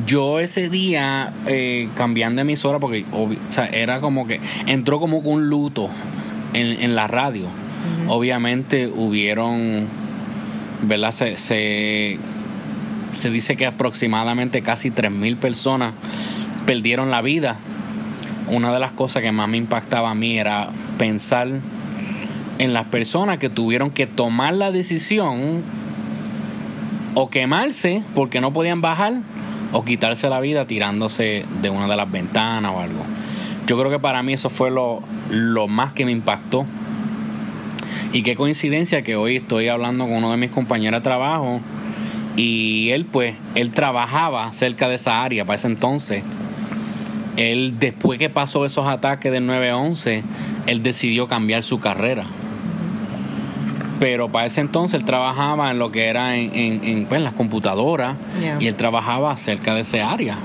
yo 0.06 0.38
ese 0.40 0.68
día 0.68 1.32
eh, 1.46 1.88
cambiando 1.94 2.36
de 2.36 2.42
emisora 2.42 2.78
porque 2.78 3.04
obvi- 3.06 3.38
o 3.50 3.52
sea, 3.52 3.66
era 3.66 4.00
como 4.00 4.26
que 4.26 4.40
entró 4.66 5.00
como 5.00 5.18
un 5.18 5.48
luto 5.48 5.90
en, 6.54 6.82
en 6.82 6.94
la 6.94 7.06
radio. 7.08 7.46
Obviamente 8.06 8.86
hubieron, 8.86 9.86
¿verdad? 10.82 11.12
Se, 11.12 11.36
se, 11.36 12.18
se 13.16 13.30
dice 13.30 13.56
que 13.56 13.66
aproximadamente 13.66 14.62
casi 14.62 14.90
3.000 14.90 15.36
personas 15.36 15.92
perdieron 16.66 17.10
la 17.10 17.20
vida. 17.22 17.56
Una 18.48 18.72
de 18.72 18.78
las 18.78 18.92
cosas 18.92 19.22
que 19.22 19.30
más 19.32 19.48
me 19.48 19.56
impactaba 19.58 20.10
a 20.10 20.14
mí 20.14 20.38
era 20.38 20.70
pensar 20.96 21.48
en 22.58 22.72
las 22.72 22.86
personas 22.86 23.38
que 23.38 23.48
tuvieron 23.48 23.90
que 23.90 24.06
tomar 24.06 24.54
la 24.54 24.72
decisión 24.72 25.62
o 27.14 27.30
quemarse 27.30 28.02
porque 28.14 28.40
no 28.40 28.52
podían 28.52 28.80
bajar 28.80 29.14
o 29.72 29.84
quitarse 29.84 30.28
la 30.28 30.40
vida 30.40 30.66
tirándose 30.66 31.44
de 31.62 31.70
una 31.70 31.86
de 31.88 31.96
las 31.96 32.10
ventanas 32.10 32.72
o 32.74 32.80
algo. 32.80 33.02
Yo 33.66 33.78
creo 33.78 33.90
que 33.90 33.98
para 33.98 34.22
mí 34.22 34.32
eso 34.32 34.50
fue 34.50 34.70
lo, 34.70 35.02
lo 35.30 35.68
más 35.68 35.92
que 35.92 36.04
me 36.04 36.12
impactó. 36.12 36.64
Y 38.12 38.22
qué 38.22 38.34
coincidencia 38.34 39.02
que 39.02 39.16
hoy 39.16 39.36
estoy 39.36 39.68
hablando 39.68 40.04
con 40.04 40.14
uno 40.14 40.30
de 40.30 40.38
mis 40.38 40.50
compañeros 40.50 41.00
de 41.00 41.04
trabajo 41.04 41.60
y 42.36 42.90
él 42.90 43.04
pues, 43.04 43.34
él 43.54 43.70
trabajaba 43.70 44.52
cerca 44.52 44.88
de 44.88 44.94
esa 44.94 45.22
área 45.22 45.44
para 45.44 45.56
ese 45.56 45.66
entonces. 45.66 46.22
Él 47.36 47.78
después 47.78 48.18
que 48.18 48.30
pasó 48.30 48.64
esos 48.64 48.88
ataques 48.88 49.30
del 49.30 49.46
9-11, 49.46 50.22
él 50.66 50.82
decidió 50.82 51.26
cambiar 51.28 51.62
su 51.62 51.78
carrera. 51.78 52.24
Pero 54.00 54.30
para 54.30 54.46
ese 54.46 54.60
entonces 54.60 55.00
él 55.00 55.04
trabajaba 55.06 55.70
en 55.72 55.78
lo 55.78 55.90
que 55.90 56.06
era 56.06 56.36
en, 56.36 56.54
en, 56.54 56.84
en, 56.84 57.06
pues, 57.06 57.18
en 57.18 57.24
las 57.24 57.32
computadoras 57.32 58.16
Yeah. 58.40 58.58
y 58.60 58.66
él 58.68 58.74
trabajaba 58.76 59.36
cerca 59.36 59.74
de 59.74 59.80
ese 59.80 60.00
área. 60.02 60.36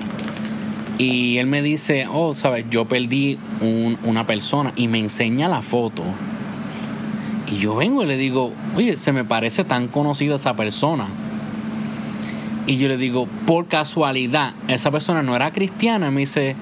Y 0.98 1.38
él 1.38 1.48
me 1.48 1.62
dice, 1.62 2.08
oh, 2.12 2.34
sabes, 2.34 2.66
yo 2.70 2.86
perdí 2.86 3.38
un- 3.62 3.98
una 4.04 4.26
persona 4.26 4.74
y 4.76 4.88
me 4.88 5.00
enseña 5.00 5.48
la 5.48 5.62
foto. 5.62 6.04
Y 7.52 7.58
yo 7.58 7.76
vengo 7.76 8.04
y 8.04 8.08
le 8.08 8.18
digo, 8.18 8.52
oye, 8.76 8.98
se 8.98 9.12
me 9.12 9.24
parece 9.24 9.64
tan 9.64 9.88
conocida 9.88 10.36
esa 10.36 10.56
persona. 10.56 11.06
Y 12.66 12.78
yo 12.78 12.88
le 12.88 12.98
digo, 12.98 13.28
por 13.46 13.68
casualidad, 13.68 14.54
esa 14.68 14.90
persona 14.90 15.22
no 15.22 15.36
era 15.36 15.52
cristiana. 15.52 16.08
Y 16.08 16.12
me 16.12 16.22
dice, 16.22 16.56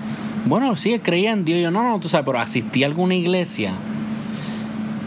bueno, 0.45 0.75
sí, 0.75 0.93
él 0.93 1.01
creía 1.01 1.31
en 1.31 1.45
Dios. 1.45 1.59
Y 1.59 1.61
yo, 1.61 1.71
no, 1.71 1.87
no, 1.87 1.99
tú 1.99 2.09
sabes, 2.09 2.25
pero 2.25 2.39
asistí 2.39 2.83
a 2.83 2.87
alguna 2.87 3.15
iglesia. 3.15 3.71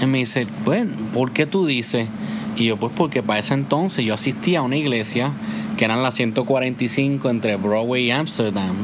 Y 0.02 0.06
me 0.06 0.18
dice, 0.18 0.46
bueno, 0.64 0.92
¿por 1.12 1.32
qué 1.32 1.46
tú 1.46 1.66
dices? 1.66 2.06
Y 2.56 2.66
yo, 2.66 2.76
pues 2.76 2.92
porque 2.96 3.22
para 3.22 3.38
ese 3.40 3.54
entonces 3.54 4.04
yo 4.04 4.14
asistía 4.14 4.60
a 4.60 4.62
una 4.62 4.76
iglesia 4.76 5.30
que 5.76 5.84
eran 5.84 6.02
las 6.02 6.14
145 6.14 7.28
entre 7.30 7.56
Broadway 7.56 8.04
y 8.06 8.10
Amsterdam. 8.10 8.74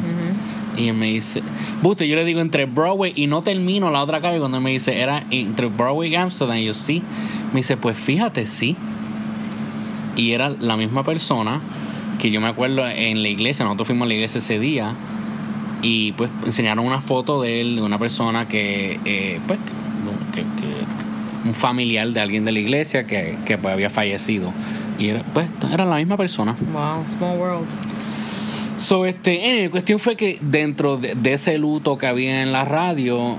Y 0.77 0.89
él 0.89 0.95
me 0.95 1.07
dice, 1.13 1.43
Buste, 1.83 2.09
yo 2.09 2.17
le 2.17 2.25
digo 2.25 2.41
entre 2.41 2.65
Broadway 2.67 3.13
y 3.15 3.27
no 3.27 3.43
termino 3.43 3.91
la 3.91 4.03
otra 4.03 4.21
calle 4.21 4.39
cuando 4.39 4.59
él 4.59 4.63
me 4.65 4.71
dice, 4.71 5.01
era 5.01 5.25
entre 5.31 5.67
Broadway 5.67 6.11
y 6.11 6.15
Amsterdam. 6.17 6.57
Y 6.59 6.67
yo, 6.67 6.73
sí. 6.75 7.03
Me 7.53 7.59
dice, 7.61 7.77
pues 7.77 7.97
fíjate, 7.99 8.47
sí. 8.47 8.77
Y 10.17 10.33
era 10.33 10.49
la 10.49 10.77
misma 10.77 11.05
persona 11.05 11.61
que 12.21 12.31
yo 12.31 12.41
me 12.41 12.49
acuerdo 12.49 12.87
en 12.87 13.23
la 13.23 13.29
iglesia, 13.29 13.65
nosotros 13.65 13.87
fuimos 13.89 14.07
a 14.07 14.09
la 14.09 14.15
iglesia 14.15 14.39
ese 14.41 14.59
día 14.59 14.93
y 15.83 16.13
pues 16.13 16.31
enseñaron 16.45 16.85
una 16.85 17.01
foto 17.01 17.41
de 17.41 17.63
él, 17.63 17.77
de 17.77 17.83
una 17.83 17.99
persona 17.99 18.47
que, 18.47 19.01
eh, 19.07 19.41
pues, 19.47 19.59
que, 20.35 20.43
que- 20.43 21.00
un 21.45 21.55
familiar 21.55 22.09
de 22.09 22.21
alguien 22.21 22.45
de 22.45 22.53
la 22.53 22.59
iglesia 22.59 23.07
que, 23.07 23.37
que 23.45 23.59
pues, 23.59 23.73
había 23.73 23.91
fallecido. 23.91 24.53
Y 24.99 25.09
era, 25.09 25.23
pues, 25.33 25.49
era 25.73 25.85
la 25.85 25.97
misma 25.97 26.17
persona. 26.17 26.55
Wow, 26.73 27.07
small 27.07 27.39
world. 27.39 27.67
So, 28.79 29.05
este, 29.07 29.63
la 29.63 29.71
cuestión 29.71 29.99
fue 29.99 30.17
que 30.17 30.39
dentro 30.41 30.97
de, 30.97 31.15
de 31.15 31.35
ese 31.35 31.59
luto 31.59 31.99
que 31.99 32.07
había 32.07 32.43
en 32.43 32.53
la 32.53 32.65
radio, 32.65 33.37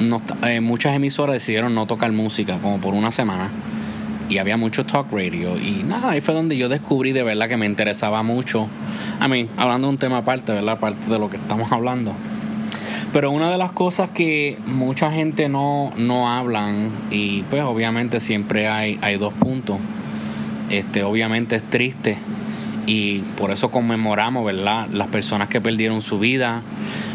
no, 0.00 0.22
eh, 0.46 0.60
muchas 0.60 0.94
emisoras 0.94 1.34
decidieron 1.34 1.74
no 1.74 1.86
tocar 1.86 2.12
música 2.12 2.58
como 2.58 2.78
por 2.80 2.94
una 2.94 3.10
semana. 3.10 3.50
Y 4.28 4.36
había 4.36 4.58
mucho 4.58 4.84
talk 4.84 5.10
radio. 5.10 5.56
Y 5.56 5.82
nada, 5.84 6.10
ahí 6.10 6.20
fue 6.20 6.34
donde 6.34 6.56
yo 6.58 6.68
descubrí 6.68 7.12
de 7.12 7.22
verdad 7.22 7.48
que 7.48 7.56
me 7.56 7.64
interesaba 7.64 8.22
mucho. 8.22 8.68
A 9.20 9.26
mí, 9.26 9.48
hablando 9.56 9.88
de 9.88 9.94
un 9.94 9.98
tema 9.98 10.18
aparte, 10.18 10.52
¿verdad? 10.52 10.74
Aparte 10.74 11.10
de 11.10 11.18
lo 11.18 11.30
que 11.30 11.38
estamos 11.38 11.72
hablando. 11.72 12.12
Pero 13.12 13.30
una 13.30 13.50
de 13.50 13.56
las 13.56 13.72
cosas 13.72 14.10
que 14.10 14.58
mucha 14.66 15.10
gente 15.10 15.48
no, 15.48 15.92
no 15.96 16.30
hablan, 16.30 16.90
y 17.10 17.42
pues 17.50 17.62
obviamente 17.62 18.20
siempre 18.20 18.68
hay, 18.68 18.98
hay 19.00 19.16
dos 19.16 19.32
puntos. 19.32 19.78
Este, 20.70 21.02
obviamente 21.02 21.56
es 21.56 21.62
triste 21.62 22.18
y 22.86 23.20
por 23.38 23.50
eso 23.50 23.70
conmemoramos, 23.70 24.44
¿verdad? 24.44 24.86
Las 24.92 25.08
personas 25.08 25.48
que 25.48 25.62
perdieron 25.62 26.02
su 26.02 26.18
vida, 26.18 26.60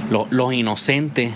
lo- 0.10 0.26
los 0.32 0.52
inocentes, 0.54 1.32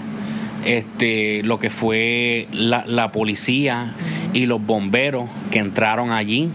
este, 0.65 1.43
lo 1.43 1.59
que 1.59 1.69
fue 1.69 2.47
la, 2.51 2.83
la 2.87 3.11
policía 3.11 3.93
y 4.33 4.47
los 4.47 4.65
bomberos 4.65 5.29
que 5.51 5.59
entraron 5.59 6.11
allí 6.11 6.49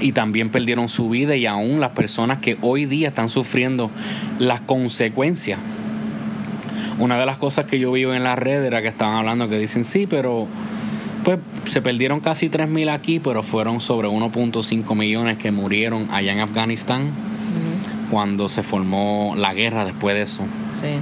y 0.00 0.12
también 0.12 0.48
perdieron 0.48 0.88
su 0.88 1.10
vida 1.10 1.36
y 1.36 1.44
aún 1.44 1.78
las 1.78 1.90
personas 1.90 2.38
que 2.38 2.56
hoy 2.62 2.86
día 2.86 3.08
están 3.08 3.28
sufriendo 3.28 3.90
las 4.38 4.62
consecuencias. 4.62 5.58
Una 7.00 7.18
de 7.18 7.24
las 7.24 7.38
cosas 7.38 7.64
que 7.64 7.78
yo 7.78 7.90
vivo 7.92 8.12
en 8.12 8.22
la 8.22 8.36
red 8.36 8.62
era 8.62 8.82
que 8.82 8.88
estaban 8.88 9.16
hablando 9.16 9.48
que 9.48 9.58
dicen, 9.58 9.86
sí, 9.86 10.06
pero 10.06 10.46
pues 11.24 11.38
se 11.64 11.80
perdieron 11.80 12.20
casi 12.20 12.50
3.000 12.50 12.92
aquí, 12.92 13.20
pero 13.20 13.42
fueron 13.42 13.80
sobre 13.80 14.08
1.5 14.08 14.94
millones 14.94 15.38
que 15.38 15.50
murieron 15.50 16.08
allá 16.10 16.32
en 16.32 16.40
Afganistán 16.40 17.10
cuando 18.10 18.50
se 18.50 18.62
formó 18.62 19.34
la 19.34 19.54
guerra 19.54 19.86
después 19.86 20.14
de 20.14 20.22
eso. 20.22 20.42
Sí. 20.80 20.98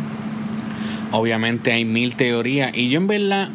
Obviamente 1.10 1.72
hay 1.72 1.84
mil 1.84 2.14
teorías 2.14 2.76
y 2.76 2.90
yo 2.90 3.00
en 3.00 3.06
verdad, 3.08 3.48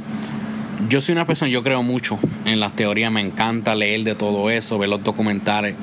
yo 0.89 0.99
soy 0.99 1.13
una 1.13 1.25
persona, 1.25 1.49
yo 1.49 1.63
creo 1.63 1.81
mucho 1.81 2.19
en 2.45 2.59
las 2.59 2.75
teorías, 2.75 3.11
me 3.11 3.21
encanta 3.21 3.73
leer 3.73 4.03
de 4.03 4.15
todo 4.15 4.49
eso, 4.49 4.77
ver 4.77 4.89
los 4.89 5.01
documentales. 5.03 5.75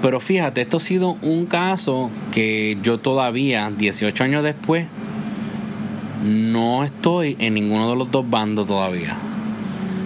Pero 0.00 0.18
fíjate, 0.18 0.62
esto 0.62 0.78
ha 0.78 0.80
sido 0.80 1.18
un 1.20 1.44
caso 1.44 2.10
que 2.32 2.78
yo 2.82 2.98
todavía, 2.98 3.70
18 3.76 4.24
años 4.24 4.44
después, 4.44 4.86
no 6.24 6.84
estoy 6.84 7.36
en 7.38 7.54
ninguno 7.54 7.90
de 7.90 7.96
los 7.96 8.10
dos 8.10 8.28
bandos 8.28 8.66
todavía. 8.66 9.16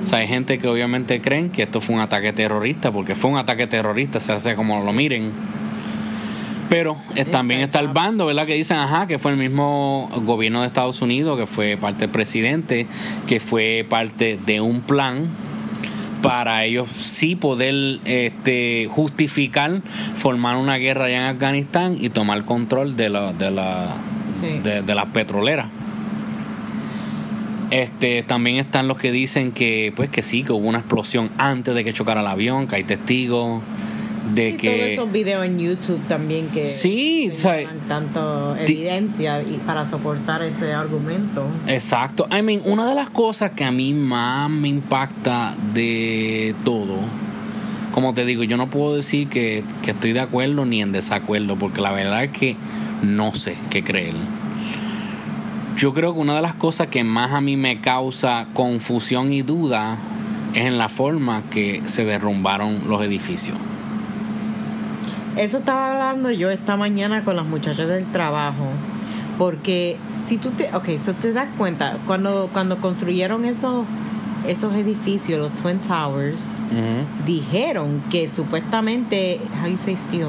O 0.05 0.07
sea, 0.07 0.19
hay 0.19 0.27
gente 0.27 0.59
que 0.59 0.69
obviamente 0.69 1.21
creen 1.21 1.51
que 1.51 1.63
esto 1.63 1.81
fue 1.81 1.95
un 1.95 2.01
ataque 2.03 2.33
terrorista, 2.33 2.93
porque 2.93 3.15
fue 3.15 3.31
un 3.31 3.39
ataque 3.39 3.67
terrorista, 3.67 4.21
se 4.21 4.33
hace 4.33 4.55
como 4.55 4.85
lo 4.85 4.93
miren. 4.93 5.33
Pero 6.69 6.97
también 7.31 7.61
está 7.61 7.81
el 7.81 7.89
bando, 7.89 8.27
¿verdad? 8.27 8.47
Que 8.47 8.55
dicen, 8.55 8.79
ajá, 8.79 9.07
que 9.07 9.19
fue 9.19 9.33
el 9.33 9.37
mismo 9.37 10.11
gobierno 10.25 10.61
de 10.63 10.67
Estados 10.67 11.03
Unidos, 11.03 11.39
que 11.39 11.47
fue 11.47 11.77
parte 11.77 12.01
del 12.01 12.11
presidente, 12.11 12.87
que 13.27 13.39
fue 13.41 13.87
parte 13.89 14.39
de 14.45 14.61
un 14.61 14.81
plan 14.81 15.29
para 16.23 16.65
ellos 16.65 16.89
sí 16.89 17.37
poder 17.37 18.01
este, 18.07 18.89
justificar 18.91 19.83
formar 20.15 20.57
una 20.57 20.77
guerra 20.77 21.05
allá 21.05 21.17
en 21.29 21.35
Afganistán 21.35 21.97
y 22.01 22.09
tomar 22.09 22.47
control 22.47 22.97
de 22.97 23.11
la, 23.11 23.33
de 23.35 23.51
la, 23.51 23.89
Sí. 24.41 24.59
de, 24.63 24.83
de 24.83 24.95
las 24.95 25.07
petroleras. 25.07 25.67
Este, 27.75 28.23
también 28.23 28.59
están 28.59 28.87
los 28.87 28.99
que 28.99 29.11
dicen 29.11 29.51
que, 29.51 29.93
pues, 29.97 30.09
que 30.09 30.23
sí, 30.23 30.45
que 30.45 30.53
hubo 30.53 30.69
una 30.69 30.79
explosión 30.79 31.31
antes 31.39 31.75
de 31.75 31.83
que 31.83 31.93
chocara 31.93 32.21
el 32.21 32.27
avión, 32.29 32.69
que 32.69 32.77
hay 32.77 32.85
testigos 32.85 33.63
de 34.33 34.51
Y 34.51 34.53
que 34.53 34.71
todos 34.71 34.91
esos 34.93 35.13
videos 35.13 35.45
en 35.45 35.59
YouTube 35.59 36.01
también 36.07 36.47
que 36.51 36.69
Sí, 36.69 37.31
o 37.33 37.35
sea, 37.35 37.69
tanto 37.89 38.55
evidencia 38.57 39.43
y 39.43 39.59
para 39.67 39.85
soportar 39.87 40.43
ese 40.43 40.73
argumento. 40.73 41.49
Exacto. 41.67 42.29
I 42.31 42.43
mean, 42.43 42.63
una 42.65 42.87
de 42.87 42.95
las 42.95 43.11
cosas 43.11 43.51
que 43.51 43.65
a 43.65 43.73
mí 43.73 43.93
más 43.93 44.49
me 44.49 44.69
impacta 44.69 45.57
de 45.75 46.55
todo, 46.65 46.97
como 47.91 48.15
te 48.15 48.25
digo, 48.25 48.45
yo 48.45 48.57
no 48.57 48.71
puedo 48.71 48.95
decir 48.95 49.27
que, 49.27 49.65
que 49.83 49.91
estoy 49.91 50.13
de 50.13 50.21
acuerdo 50.21 50.65
ni 50.65 50.81
en 50.81 50.93
desacuerdo, 50.93 51.57
porque 51.57 51.81
la 51.81 51.91
verdad 51.91 52.23
es 52.23 52.31
que 52.31 52.57
no 53.03 53.35
sé 53.35 53.57
qué 53.71 53.83
creer. 53.83 54.15
Yo 55.77 55.93
creo 55.93 56.15
que 56.15 56.21
una 56.21 56.37
de 56.37 56.43
las 56.43 56.55
cosas 56.55 56.87
que 56.87 57.03
más 57.03 57.33
a 57.33 57.41
mí 57.41 57.57
me 57.57 57.81
causa 57.81 58.47
confusión 58.53 59.33
y 59.33 59.43
duda 59.43 59.99
es 60.55 60.67
en 60.67 60.79
la 60.79 60.89
forma 60.89 61.43
que 61.51 61.83
se 61.87 62.05
derrumbaron 62.05 62.83
los 62.89 63.03
edificios. 63.03 63.59
Eso 65.37 65.59
estaba 65.59 65.93
hablando 65.93 66.31
yo 66.31 66.51
esta 66.51 66.77
mañana 66.77 67.25
con 67.25 67.35
las 67.35 67.45
muchachas 67.45 67.89
del 67.89 68.05
trabajo. 68.07 68.69
Porque 69.37 69.97
si 70.29 70.39
tú 70.39 70.51
te. 70.51 70.75
Ok, 70.77 70.91
eso 70.91 71.13
te 71.15 71.33
das 71.33 71.49
cuenta. 71.59 71.97
Cuando, 72.07 72.49
cuando 72.53 72.77
construyeron 72.77 73.45
esos, 73.45 73.85
esos 74.47 74.75
edificios, 74.77 75.41
los 75.41 75.61
Twin 75.61 75.81
Towers, 75.81 76.55
dijeron 77.27 78.01
que 78.13 78.29
supuestamente. 78.29 79.41
How 79.61 79.69
you 79.69 79.77
say 79.77 79.97
steel? 79.97 80.29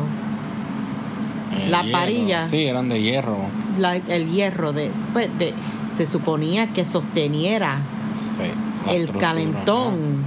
El 1.63 1.71
La 1.71 1.81
hierro. 1.83 1.99
parilla. 1.99 2.47
Sí, 2.47 2.63
eran 2.65 2.89
de 2.89 3.01
hierro. 3.01 3.37
La- 3.79 3.95
el 3.95 4.29
hierro 4.31 4.73
de, 4.73 4.91
pues, 5.13 5.29
de. 5.39 5.53
Se 5.95 6.05
suponía 6.05 6.67
que 6.67 6.83
sosteniera 6.85 7.77
Sí, 8.37 8.91
el 8.93 9.09
calentón 9.11 10.17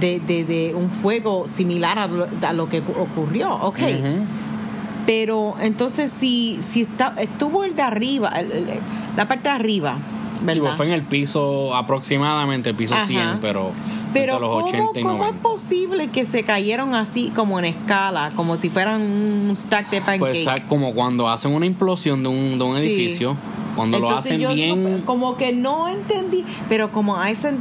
de, 0.00 0.18
de, 0.20 0.44
de 0.44 0.74
un 0.74 0.90
fuego 0.90 1.46
similar 1.46 1.98
a 1.98 2.06
lo, 2.06 2.26
a 2.46 2.52
lo 2.54 2.68
que 2.70 2.78
ocurrió. 2.80 3.54
Ok. 3.54 3.78
Pero 5.06 5.56
entonces 5.60 6.10
si, 6.10 6.58
si 6.62 6.82
está, 6.82 7.14
estuvo 7.18 7.64
el 7.64 7.74
de 7.74 7.82
arriba, 7.82 8.28
el- 8.38 8.52
el- 8.52 8.66
la 9.16 9.26
parte 9.26 9.48
de 9.48 9.54
arriba, 9.54 9.94
Sí, 9.94 10.44
¿verdad? 10.44 10.62
pues 10.62 10.76
fue 10.76 10.86
en 10.86 10.92
el 10.92 11.02
piso, 11.02 11.74
aproximadamente 11.74 12.70
el 12.70 12.76
piso 12.76 12.94
Ajá. 12.94 13.06
100, 13.06 13.38
pero, 13.40 13.70
Pero 14.20 14.38
los 14.38 14.50
¿cómo, 14.50 14.66
80 14.66 15.00
y 15.00 15.02
¿cómo 15.02 15.14
es 15.24 15.32
90. 15.32 15.42
posible 15.42 16.08
que 16.08 16.24
se 16.26 16.42
cayeron 16.42 16.94
así 16.94 17.30
como 17.34 17.58
en 17.58 17.64
escala, 17.66 18.32
como 18.36 18.56
si 18.56 18.70
fueran 18.70 19.00
un 19.00 19.54
stack 19.56 19.90
de 19.90 20.00
pancake? 20.00 20.18
Pues 20.20 20.44
¿sabes? 20.44 20.62
como 20.68 20.92
cuando 20.94 21.28
hacen 21.28 21.52
una 21.52 21.66
implosión 21.66 22.22
de 22.22 22.28
un, 22.28 22.58
de 22.58 22.64
un 22.64 22.72
Sí. 22.76 22.78
edificio, 22.86 23.36
cuando 23.76 23.98
lo 23.98 24.10
hacen 24.10 24.40
yo 24.40 24.52
bien... 24.52 25.02
como 25.04 25.36
que 25.36 25.52
no 25.52 25.88
entendí, 25.88 26.44
pero 26.68 26.90
como 26.90 27.16
a 27.20 27.30
ese, 27.30 27.54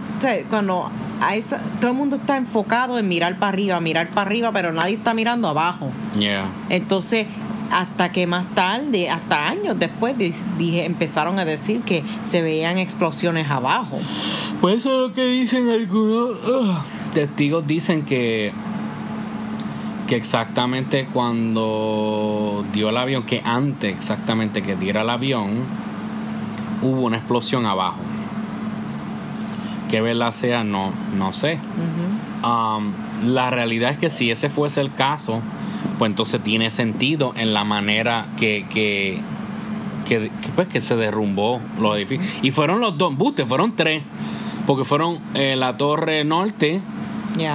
cuando 0.50 0.90
a 1.22 1.36
esa, 1.36 1.60
todo 1.80 1.92
el 1.92 1.98
mundo 1.98 2.16
está 2.16 2.38
enfocado 2.38 2.98
en 3.00 3.08
mirar 3.08 3.38
para 3.38 3.50
arriba, 3.50 3.80
mirar 3.80 4.10
para 4.10 4.22
arriba, 4.22 4.52
pero 4.52 4.72
nadie 4.74 4.96
está 4.96 5.14
mirando 5.14 5.48
abajo. 5.48 5.90
Yeah. 6.18 6.46
Entonces, 6.70 7.28
hasta 7.72 8.12
que 8.12 8.28
más 8.28 8.46
tarde, 8.56 9.10
hasta 9.10 9.48
años 9.48 9.78
después, 9.80 10.18
di- 10.18 10.34
dije, 10.58 10.86
empezaron 10.86 11.40
a 11.40 11.46
decir 11.46 11.82
que 11.82 12.04
se 12.26 12.42
veían 12.42 12.78
explosiones 12.78 13.50
abajo. 13.50 14.00
Pues 14.62 14.78
eso 14.78 14.94
es 15.06 15.10
lo 15.10 15.14
que 15.16 15.26
dicen 15.26 15.70
algunos 15.70 16.32
testigos. 17.14 17.66
Dicen 17.68 18.04
que, 18.04 18.52
que 20.08 20.16
exactamente 20.16 21.08
cuando 21.14 22.66
dio 22.74 22.90
el 22.90 22.98
avión, 22.98 23.24
que 23.24 23.42
antes 23.44 23.96
exactamente 23.96 24.62
que 24.62 24.76
diera 24.76 25.02
el 25.02 25.10
avión, 25.10 25.50
hubo 26.82 27.02
una 27.02 27.18
explosión 27.18 27.66
abajo. 27.66 28.00
Que 29.90 30.02
verdad 30.02 30.32
sea, 30.32 30.64
no, 30.64 30.92
no 31.18 31.32
sé. 31.34 31.60
Um, 32.44 32.92
la 33.26 33.50
realidad 33.50 33.92
es 33.92 33.98
que 33.98 34.10
si 34.10 34.30
ese 34.30 34.50
fuese 34.50 34.82
el 34.82 34.94
caso, 34.94 35.42
pues 35.98 36.10
entonces 36.10 36.42
tiene 36.44 36.70
sentido 36.72 37.34
en 37.38 37.54
la 37.54 37.64
manera 37.64 38.26
que, 38.40 38.66
que, 38.70 39.20
que, 40.08 40.20
que, 40.42 40.50
pues, 40.56 40.68
que 40.68 40.82
se 40.82 40.96
derrumbó 40.96 41.60
los 41.80 41.96
edificios. 41.98 42.28
Y 42.42 42.52
fueron 42.52 42.80
los 42.80 42.98
dos, 42.98 43.16
buste, 43.16 43.46
fueron 43.46 43.76
tres. 43.76 44.04
Porque 44.66 44.84
fueron 44.84 45.20
eh, 45.34 45.56
la 45.58 45.78
torre 45.78 46.24
norte, 46.26 46.82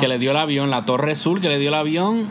que 0.01 0.09
le 0.09 0.19
dio 0.19 0.31
el 0.31 0.37
avión, 0.39 0.71
la 0.71 0.85
torre 0.87 1.15
sur, 1.15 1.41
que 1.43 1.49
le 1.49 1.59
dio 1.59 1.69
el 1.69 1.75
avión, 1.75 2.27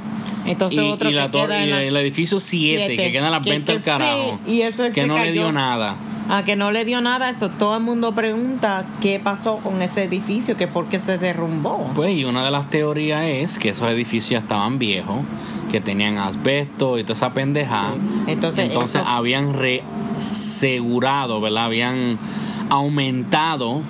Entonces 0.46 0.80
y, 0.84 0.90
otro 0.90 1.10
y 1.10 1.14
la 1.14 1.26
que 1.26 1.30
torre, 1.30 1.66
y 1.66 1.70
la- 1.70 1.84
el 1.84 1.96
edificio 1.98 2.40
7, 2.40 2.86
Siete, 2.88 3.04
que 3.04 3.12
queda 3.12 3.26
en 3.28 3.32
las 3.32 3.44
ventas 3.44 3.68
que 3.68 3.74
del 3.74 3.84
carajo. 3.84 4.40
sí, 4.48 4.54
y 4.54 4.62
ese 4.64 4.92
que 4.92 5.06
no 5.06 5.18
le 5.18 5.32
dio 5.32 5.52
nada. 5.52 5.96
A 6.30 6.44
que 6.46 6.56
no 6.56 6.72
le 6.72 6.84
dio 6.86 7.00
nada, 7.02 7.30
eso 7.30 7.50
todo 7.50 7.76
el 7.78 7.84
mundo 7.84 8.14
pregunta 8.14 8.86
qué 9.02 9.20
pasó 9.20 9.58
con 9.58 9.82
ese 9.84 10.04
edificio, 10.06 10.56
que 10.58 10.68
por 10.68 10.86
qué 10.88 10.98
se 10.98 11.18
derrumbó. 11.20 11.92
Pues, 11.94 12.16
y 12.18 12.24
una 12.24 12.44
de 12.44 12.50
las 12.52 12.70
teorías 12.70 13.24
es 13.26 13.60
que 13.60 13.70
esos 13.70 13.88
edificios 13.90 14.30
ya 14.32 14.38
estaban 14.40 14.80
viejos, 14.80 15.18
que 15.72 15.80
tenían 15.82 16.18
asbesto 16.18 16.98
y 17.00 17.04
toda 17.04 17.14
esa 17.14 17.32
pendeja. 17.34 17.94
Sí. 17.94 18.32
Entonces, 18.32 18.66
Entonces 18.66 19.02
eso- 19.02 19.10
habían 19.10 19.54
resegurado, 19.54 21.40
¿verdad? 21.42 21.66
Habían 21.66 22.18
aumentado 22.70 23.82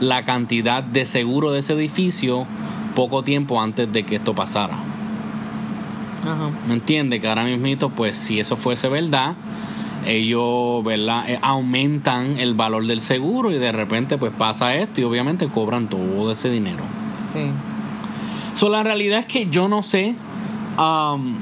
la 0.00 0.24
cantidad 0.24 0.82
de 0.82 1.04
seguro 1.06 1.50
de 1.52 1.60
ese 1.60 1.72
edificio 1.74 2.46
poco 2.94 3.22
tiempo 3.22 3.60
antes 3.60 3.92
de 3.92 4.02
que 4.04 4.16
esto 4.16 4.34
pasara. 4.34 4.74
Ajá. 6.22 6.50
¿Me 6.66 6.74
entiende? 6.74 7.20
Que 7.20 7.28
ahora 7.28 7.44
mismito, 7.44 7.90
pues 7.90 8.18
si 8.18 8.40
eso 8.40 8.56
fuese 8.56 8.88
verdad, 8.88 9.34
ellos, 10.06 10.84
¿verdad? 10.84 11.28
Eh, 11.28 11.38
aumentan 11.42 12.38
el 12.38 12.54
valor 12.54 12.86
del 12.86 13.00
seguro 13.00 13.50
y 13.50 13.58
de 13.58 13.72
repente 13.72 14.18
pues 14.18 14.32
pasa 14.36 14.74
esto 14.74 15.00
y 15.00 15.04
obviamente 15.04 15.46
cobran 15.48 15.88
todo 15.88 16.30
ese 16.30 16.50
dinero. 16.50 16.82
Sí. 17.32 17.40
So, 18.54 18.68
la 18.68 18.82
realidad 18.82 19.20
es 19.20 19.26
que 19.26 19.48
yo 19.48 19.68
no 19.68 19.82
sé. 19.82 20.14
Um, 20.78 21.34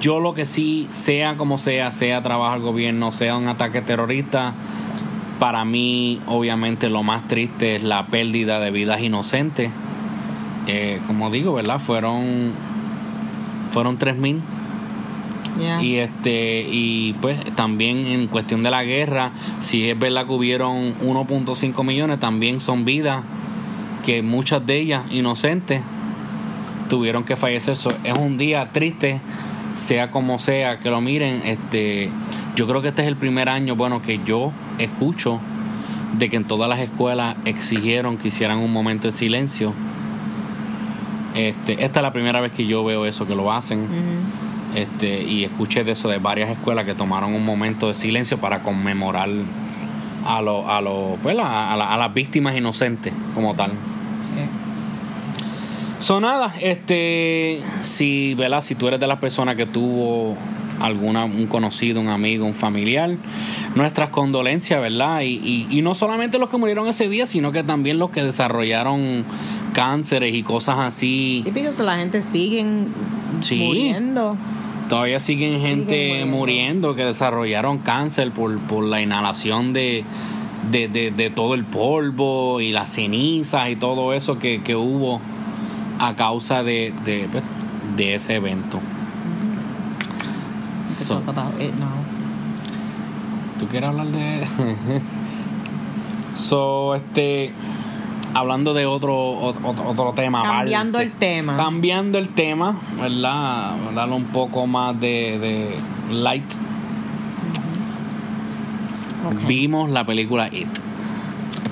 yo 0.00 0.20
lo 0.20 0.34
que 0.34 0.44
sí, 0.44 0.86
sea 0.90 1.36
como 1.36 1.58
sea, 1.58 1.90
sea 1.90 2.22
trabajo 2.22 2.52
al 2.52 2.60
gobierno, 2.60 3.12
sea 3.12 3.36
un 3.36 3.48
ataque 3.48 3.80
terrorista, 3.80 4.52
para 5.38 5.64
mí, 5.64 6.20
obviamente, 6.26 6.88
lo 6.88 7.02
más 7.02 7.26
triste 7.26 7.76
es 7.76 7.82
la 7.82 8.06
pérdida 8.06 8.60
de 8.60 8.70
vidas 8.70 9.00
inocentes. 9.00 9.70
Eh, 10.66 11.00
como 11.06 11.30
digo, 11.30 11.54
¿verdad? 11.54 11.78
Fueron. 11.80 12.52
Fueron 13.72 13.98
3.000. 13.98 14.40
Ya. 15.60 15.82
Y 15.82 15.96
este 15.96 16.66
y 16.68 17.12
pues 17.20 17.38
también 17.54 18.06
en 18.06 18.26
cuestión 18.26 18.62
de 18.62 18.70
la 18.70 18.82
guerra, 18.82 19.30
si 19.60 19.88
es 19.88 19.98
verdad 19.98 20.26
que 20.26 20.32
hubieron 20.32 20.94
1.5 21.00 21.84
millones, 21.84 22.18
también 22.18 22.60
son 22.60 22.84
vidas 22.84 23.22
que 24.04 24.22
muchas 24.22 24.66
de 24.66 24.80
ellas 24.80 25.02
inocentes 25.12 25.80
tuvieron 26.88 27.24
que 27.24 27.36
fallecer. 27.36 27.76
So, 27.76 27.90
es 28.04 28.18
un 28.18 28.38
día 28.38 28.68
triste, 28.72 29.20
sea 29.76 30.10
como 30.10 30.38
sea 30.38 30.78
que 30.78 30.90
lo 30.90 31.00
miren. 31.00 31.42
Este, 31.44 32.10
yo 32.56 32.66
creo 32.66 32.82
que 32.82 32.88
este 32.88 33.02
es 33.02 33.08
el 33.08 33.16
primer 33.16 33.48
año, 33.48 33.74
bueno, 33.76 34.00
que 34.02 34.20
yo 34.24 34.52
escucho 34.78 35.40
de 36.18 36.30
que 36.30 36.36
en 36.36 36.44
todas 36.44 36.68
las 36.68 36.78
escuelas 36.78 37.36
exigieron 37.44 38.16
que 38.18 38.28
hicieran 38.28 38.58
un 38.58 38.72
momento 38.72 39.08
de 39.08 39.12
silencio. 39.12 39.72
Este, 41.34 41.84
esta 41.84 41.98
es 42.00 42.02
la 42.02 42.12
primera 42.12 42.40
vez 42.40 42.52
que 42.52 42.66
yo 42.66 42.84
veo 42.84 43.06
eso 43.06 43.26
que 43.26 43.34
lo 43.34 43.52
hacen. 43.52 43.86
Este, 44.76 45.22
y 45.22 45.44
escuché 45.44 45.84
de 45.84 45.92
eso 45.92 46.08
de 46.08 46.18
varias 46.18 46.50
escuelas 46.50 46.84
que 46.84 46.94
tomaron 46.94 47.32
un 47.34 47.44
momento 47.44 47.88
de 47.88 47.94
silencio 47.94 48.38
para 48.38 48.60
conmemorar 48.60 49.28
a 50.26 50.40
los 50.42 50.66
a 50.66 50.80
los 50.80 51.18
pues, 51.22 51.38
a, 51.38 51.72
a 51.72 51.76
la- 51.76 51.92
a 51.92 51.96
las 51.96 52.14
víctimas 52.14 52.56
inocentes 52.56 53.12
como 53.34 53.54
tal. 53.54 53.72
Sí. 55.98 56.04
So 56.06 56.20
nada, 56.20 56.52
este 56.60 57.60
si 57.82 58.34
¿verdad? 58.34 58.62
si 58.62 58.74
tú 58.74 58.88
eres 58.88 59.00
de 59.00 59.06
las 59.06 59.18
personas 59.18 59.56
que 59.56 59.66
tuvo 59.66 60.36
alguna 60.80 61.24
un 61.24 61.46
conocido, 61.46 62.00
un 62.00 62.08
amigo, 62.08 62.44
un 62.44 62.54
familiar, 62.54 63.16
nuestras 63.76 64.10
condolencias, 64.10 64.80
¿verdad? 64.80 65.20
Y, 65.22 65.34
y, 65.42 65.66
y 65.70 65.82
no 65.82 65.94
solamente 65.94 66.38
los 66.38 66.50
que 66.50 66.56
murieron 66.56 66.88
ese 66.88 67.08
día, 67.08 67.26
sino 67.26 67.52
que 67.52 67.62
también 67.62 67.98
los 67.98 68.10
que 68.10 68.22
desarrollaron 68.24 69.24
cánceres 69.72 70.34
y 70.34 70.42
cosas 70.42 70.78
así. 70.80 71.42
Sí, 71.44 71.50
porque 71.52 71.82
la 71.82 71.96
gente 71.96 72.22
sigue 72.22 72.64
Sí. 73.40 73.56
muriendo. 73.56 74.36
Todavía 74.88 75.18
siguen 75.20 75.60
gente 75.60 75.94
Siguen 75.94 76.30
muriendo. 76.30 76.36
muriendo. 76.36 76.94
que 76.96 77.04
desarrollaron 77.04 77.78
cáncer 77.78 78.30
por, 78.32 78.58
por 78.60 78.84
la 78.84 79.00
inhalación 79.00 79.72
de, 79.72 80.04
de, 80.70 80.88
de- 80.88 81.10
de 81.12 81.30
todo 81.30 81.54
el 81.54 81.64
polvo 81.64 82.60
y 82.60 82.72
las 82.72 82.90
cenizas 82.92 83.70
y 83.70 83.76
todo 83.76 84.12
eso 84.12 84.38
que, 84.38 84.60
que 84.62 84.76
hubo 84.76 85.20
a 85.98 86.14
causa 86.14 86.62
de, 86.62 86.92
de, 87.04 87.28
pues, 87.30 87.44
de 87.96 88.14
ese 88.14 88.36
evento. 88.36 88.80
So, 90.88 91.20
now. 91.20 91.34
¿Tú 93.58 93.66
quieres 93.66 93.88
hablar 93.88 94.06
de.? 94.06 94.46
so, 96.34 96.94
este. 96.94 97.52
Hablando 98.34 98.74
de 98.74 98.84
otro, 98.84 99.16
otro, 99.16 99.74
otro 99.86 100.12
tema. 100.12 100.42
Cambiando 100.42 100.98
el 100.98 101.12
tema. 101.12 101.56
Cambiando 101.56 102.18
el 102.18 102.28
tema, 102.30 102.76
¿verdad? 103.00 103.76
Darle 103.94 104.16
un 104.16 104.24
poco 104.24 104.66
más 104.66 104.98
de, 105.00 105.38
de 105.38 105.78
light. 106.12 106.44
Vimos 109.46 109.88
la 109.90 110.04
película 110.04 110.48
It. 110.48 110.66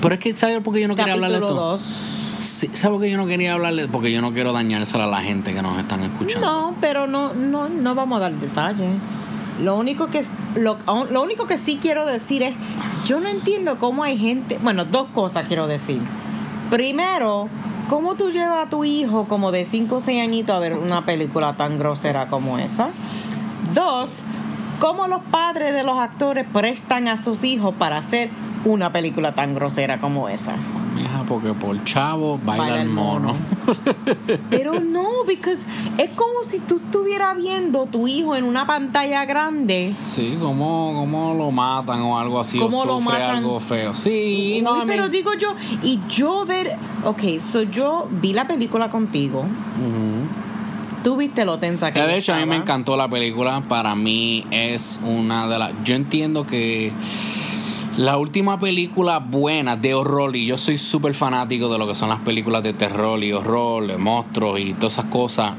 Pero 0.01 0.15
es 0.15 0.21
que, 0.21 0.33
¿sabes 0.33 0.61
por 0.61 0.73
qué 0.73 0.81
yo 0.81 0.87
no 0.87 0.95
quería 0.95 1.13
hablar 1.13 1.31
de 1.31 1.39
Capítulo 1.39 1.75
esto? 1.75 1.87
2. 1.87 2.22
¿Sabes 2.43 2.99
qué 3.01 3.09
yo 3.09 3.17
no 3.17 3.25
quería 3.25 3.53
hablarle? 3.53 3.87
Porque 3.87 4.11
yo 4.11 4.21
no 4.21 4.33
quiero 4.33 4.51
dañársela 4.51 5.05
a 5.05 5.07
la 5.07 5.21
gente 5.21 5.53
que 5.53 5.61
nos 5.61 5.77
están 5.79 6.01
escuchando. 6.01 6.45
No, 6.45 6.75
pero 6.81 7.07
no, 7.07 7.33
no, 7.33 7.69
no 7.69 7.95
vamos 7.95 8.17
a 8.17 8.21
dar 8.21 8.33
detalles. 8.33 8.89
Lo 9.61 9.77
único 9.77 10.07
que 10.07 10.25
lo, 10.55 10.77
lo 11.09 11.21
único 11.21 11.47
que 11.47 11.57
sí 11.57 11.79
quiero 11.81 12.05
decir 12.05 12.43
es, 12.43 12.55
yo 13.05 13.19
no 13.19 13.29
entiendo 13.29 13.77
cómo 13.79 14.03
hay 14.03 14.17
gente, 14.17 14.59
bueno, 14.61 14.83
dos 14.83 15.07
cosas 15.13 15.47
quiero 15.47 15.67
decir. 15.67 16.01
Primero, 16.69 17.47
¿cómo 17.89 18.15
tú 18.15 18.31
llevas 18.31 18.67
a 18.67 18.69
tu 18.69 18.83
hijo 18.83 19.25
como 19.25 19.51
de 19.51 19.63
5 19.63 19.95
o 19.95 19.99
6 20.01 20.21
añitos 20.21 20.55
a 20.55 20.59
ver 20.59 20.73
una 20.73 21.05
película 21.05 21.55
tan 21.55 21.77
grosera 21.77 22.27
como 22.27 22.57
esa? 22.57 22.89
Dos, 23.73 24.19
¿cómo 24.79 25.07
los 25.07 25.21
padres 25.31 25.73
de 25.73 25.83
los 25.83 25.97
actores 25.97 26.45
prestan 26.51 27.07
a 27.07 27.21
sus 27.21 27.43
hijos 27.43 27.73
para 27.77 27.97
hacer 27.97 28.29
una 28.65 28.91
película 28.91 29.33
tan 29.33 29.55
grosera 29.55 29.99
como 29.99 30.27
esa? 30.27 30.55
Mija, 30.95 31.23
porque 31.27 31.53
por 31.53 31.83
chavo 31.83 32.39
baila, 32.43 32.63
Baila 32.63 32.81
el 32.81 32.89
mono. 32.89 33.33
Pero 34.49 34.79
no, 34.79 35.07
because 35.27 35.65
es 35.97 36.09
como 36.11 36.43
si 36.45 36.59
tú 36.59 36.79
estuvieras 36.85 37.35
viendo 37.37 37.85
tu 37.87 38.07
hijo 38.07 38.35
en 38.35 38.43
una 38.43 38.65
pantalla 38.67 39.25
grande. 39.25 39.95
Sí, 40.05 40.37
como, 40.39 40.93
como 40.95 41.33
lo 41.33 41.51
matan 41.51 42.01
o 42.01 42.19
algo 42.19 42.39
así, 42.39 42.59
Cómo 42.59 42.79
o 42.81 42.85
lo 42.85 42.99
sufre 42.99 43.13
matan. 43.19 43.35
algo 43.37 43.59
feo. 43.59 43.93
Sí, 43.93 44.59
no, 44.63 44.83
pero 44.85 45.09
digo 45.09 45.33
yo, 45.33 45.55
y 45.81 45.99
yo 46.09 46.45
ver, 46.45 46.75
ok, 47.05 47.39
so 47.39 47.63
yo 47.63 48.07
vi 48.21 48.33
la 48.33 48.45
película 48.47 48.89
contigo, 48.89 49.39
Ujú. 49.39 51.03
tú 51.03 51.17
viste 51.17 51.43
lo 51.45 51.57
tensa 51.57 51.91
que 51.91 52.01
de 52.01 52.17
hecho 52.17 52.33
a 52.33 52.37
mí 52.37 52.45
me 52.45 52.55
encantó 52.55 52.95
la 52.95 53.07
película. 53.07 53.61
Para 53.67 53.95
mí 53.95 54.45
es 54.51 54.99
una 55.05 55.47
de 55.47 55.59
las. 55.59 55.71
Yo 55.83 55.95
entiendo 55.95 56.45
que 56.45 56.91
la 57.97 58.17
última 58.17 58.59
película 58.59 59.19
buena 59.19 59.75
de 59.75 59.93
horror, 59.93 60.35
y 60.35 60.45
yo 60.45 60.57
soy 60.57 60.77
súper 60.77 61.13
fanático 61.13 61.71
de 61.71 61.77
lo 61.77 61.87
que 61.87 61.95
son 61.95 62.09
las 62.09 62.19
películas 62.21 62.63
de 62.63 62.73
terror 62.73 63.23
y 63.23 63.31
horror, 63.31 63.85
de 63.87 63.97
monstruos 63.97 64.59
y 64.59 64.73
todas 64.73 64.93
esas 64.93 65.05
cosas. 65.05 65.53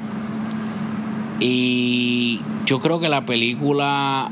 Y 1.38 2.40
yo 2.66 2.80
creo 2.80 2.98
que 2.98 3.08
la 3.08 3.24
película, 3.24 4.30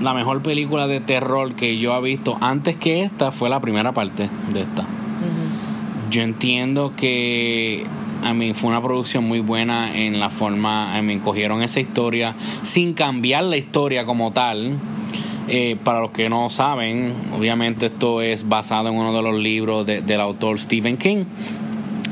la 0.00 0.14
mejor 0.14 0.42
película 0.42 0.88
de 0.88 1.00
terror 1.00 1.54
que 1.54 1.78
yo 1.78 1.96
he 1.96 2.02
visto 2.02 2.36
antes 2.40 2.76
que 2.76 3.02
esta 3.02 3.30
fue 3.30 3.48
la 3.50 3.60
primera 3.60 3.92
parte 3.92 4.28
de 4.52 4.62
esta. 4.62 4.84
Yo 6.10 6.22
entiendo 6.22 6.94
que 6.96 7.86
a 8.24 8.32
mí 8.32 8.54
fue 8.54 8.70
una 8.70 8.82
producción 8.82 9.24
muy 9.24 9.40
buena 9.40 9.94
en 9.96 10.18
la 10.18 10.30
forma, 10.30 10.96
a 10.96 11.02
mí 11.02 11.18
cogieron 11.18 11.62
esa 11.62 11.80
historia 11.80 12.34
sin 12.62 12.94
cambiar 12.94 13.44
la 13.44 13.58
historia 13.58 14.04
como 14.04 14.32
tal. 14.32 14.78
Eh, 15.50 15.76
para 15.82 16.00
los 16.00 16.10
que 16.10 16.28
no 16.28 16.50
saben, 16.50 17.14
obviamente 17.34 17.86
esto 17.86 18.20
es 18.20 18.46
basado 18.48 18.90
en 18.90 18.96
uno 18.96 19.14
de 19.14 19.22
los 19.22 19.34
libros 19.40 19.86
de- 19.86 20.02
del 20.02 20.20
autor 20.20 20.58
Stephen 20.60 20.98
King, 20.98 21.24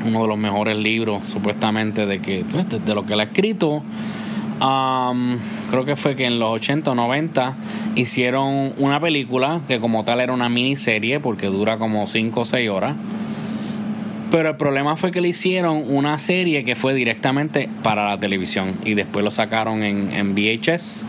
uno 0.07 0.23
de 0.23 0.27
los 0.27 0.37
mejores 0.39 0.75
libros 0.75 1.27
supuestamente 1.27 2.07
de 2.07 2.19
que 2.19 2.43
pues, 2.49 2.67
de, 2.83 2.95
lo 2.95 3.05
que 3.05 3.13
él 3.13 3.19
ha 3.19 3.23
escrito. 3.23 3.83
Creo 5.69 5.85
que 5.85 5.95
fue 5.95 6.15
que 6.15 6.25
en 6.25 6.39
los 6.39 6.49
80 6.49 6.91
o 6.91 6.95
90 6.95 7.55
hicieron 7.95 8.73
una 8.77 8.99
película 8.99 9.61
que 9.67 9.79
como 9.79 10.03
tal 10.03 10.19
era 10.19 10.33
una 10.33 10.49
miniserie 10.49 11.19
porque 11.19 11.45
dura 11.45 11.77
como 11.77 12.07
5 12.07 12.39
o 12.41 12.45
6 12.45 12.69
horas. 12.71 12.95
Pero 14.31 14.49
el 14.49 14.57
problema 14.57 14.95
fue 14.95 15.11
que 15.11 15.21
le 15.21 15.27
hicieron 15.29 15.83
una 15.87 16.17
serie 16.17 16.63
que 16.63 16.75
fue 16.75 16.95
directamente 16.95 17.69
para 17.83 18.07
la 18.09 18.19
televisión 18.19 18.73
y 18.83 18.95
después 18.95 19.23
lo 19.23 19.29
sacaron 19.29 19.83
en 19.83 20.33
VHS. 20.35 21.07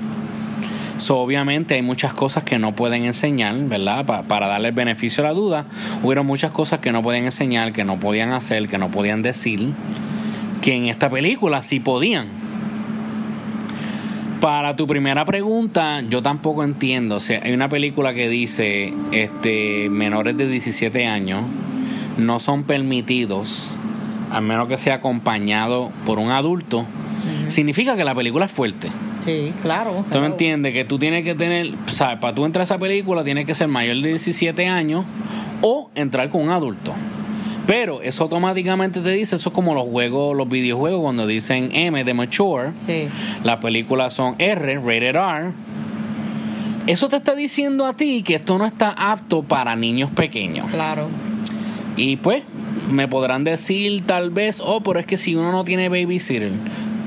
So, 0.99 1.19
obviamente 1.19 1.75
hay 1.75 1.83
muchas 1.83 2.13
cosas 2.13 2.45
que 2.45 2.59
no 2.59 2.75
pueden 2.75 3.05
enseñar, 3.05 3.55
¿verdad? 3.69 4.05
Pa- 4.05 4.23
para 4.25 4.49
darle 4.49 4.69
el 4.69 4.75
beneficio 4.75 5.25
a 5.25 5.29
la 5.29 5.33
duda, 5.33 5.67
hubieron 6.03 6.27
muchas 6.27 6.51
cosas 6.51 6.81
que 6.81 6.91
no 6.93 7.03
podían 7.03 7.25
enseñar, 7.25 7.73
que 7.73 7.85
no 7.85 7.99
podían 8.01 8.33
hacer, 8.33 8.69
que 8.69 8.79
no 8.79 8.91
podían 8.91 9.23
decir, 9.23 9.69
que 10.61 10.75
en 10.75 10.87
esta 10.87 11.09
película 11.09 11.63
sí 11.63 11.79
podían. 11.81 12.27
Para 14.41 14.77
tu 14.77 14.87
primera 14.87 15.25
pregunta, 15.25 16.01
yo 16.09 16.23
tampoco 16.23 16.63
entiendo. 16.63 17.17
O 17.17 17.21
sea, 17.21 17.41
hay 17.43 17.53
una 17.53 17.69
película 17.69 18.15
que 18.15 18.29
dice 18.29 18.93
este 19.11 19.89
menores 19.91 20.37
de 20.37 20.49
17 20.49 21.07
años 21.07 21.43
no 22.19 22.39
son 22.39 22.63
permitidos, 22.65 23.71
a 24.31 24.41
menos 24.41 24.69
que 24.69 24.77
sea 24.79 24.95
acompañado 24.95 25.91
por 26.07 26.19
un 26.19 26.31
adulto. 26.31 26.85
Significa 27.49 27.97
que 27.97 28.05
la 28.05 28.15
película 28.15 28.45
es 28.47 28.51
fuerte. 28.53 28.89
Sí, 29.29 29.53
claro. 29.61 30.05
¿Tú 30.11 30.21
me 30.21 30.27
entiendes? 30.27 30.73
Que 30.73 30.85
tú 30.85 30.99
tienes 30.99 31.23
que 31.23 31.35
tener, 31.35 31.75
¿sabes? 31.87 32.19
Para 32.19 32.35
tú 32.35 32.47
entrar 32.47 32.63
a 32.63 32.65
esa 32.65 32.79
película 32.79 33.23
tienes 33.25 33.45
que 33.45 33.55
ser 33.55 33.69
mayor 33.69 33.97
de 33.97 34.09
17 34.09 34.67
años 34.67 35.05
o 35.61 35.91
entrar 35.95 36.31
con 36.31 36.43
un 36.43 36.51
adulto. 36.51 36.95
Pero 37.67 38.01
eso 38.01 38.23
automáticamente 38.23 39.01
te 39.01 39.11
dice, 39.11 39.37
eso 39.37 39.51
es 39.51 39.55
como 39.55 39.75
los 39.75 39.85
juegos, 39.85 40.35
los 40.35 40.49
videojuegos 40.49 41.03
cuando 41.03 41.27
dicen 41.27 41.69
M 41.75 42.03
de 42.03 42.15
mature. 42.15 42.73
Sí. 42.79 43.09
Las 43.45 43.59
películas 43.59 44.15
son 44.15 44.37
R, 44.39 44.77
rated 44.77 45.15
R. 45.15 45.53
Eso 46.87 47.11
te 47.11 47.17
está 47.17 47.35
diciendo 47.35 47.85
a 47.85 47.95
ti 47.95 48.23
que 48.23 48.37
esto 48.37 48.57
no 48.57 48.65
está 48.65 48.93
apto 48.93 49.43
para 49.43 49.77
niños 49.77 50.11
pequeños. 50.11 50.71
Claro. 50.71 51.09
Y 51.99 52.17
pues 52.17 52.45
me 52.91 53.07
podrán 53.09 53.45
decir 53.45 54.07
tal 54.07 54.31
vez, 54.31 54.63
oh, 54.65 54.83
pero 54.83 54.99
es 54.99 55.05
que 55.05 55.19
si 55.19 55.35
uno 55.35 55.53
no 55.53 55.65
tiene 55.65 55.91
babysitter, 55.91 56.53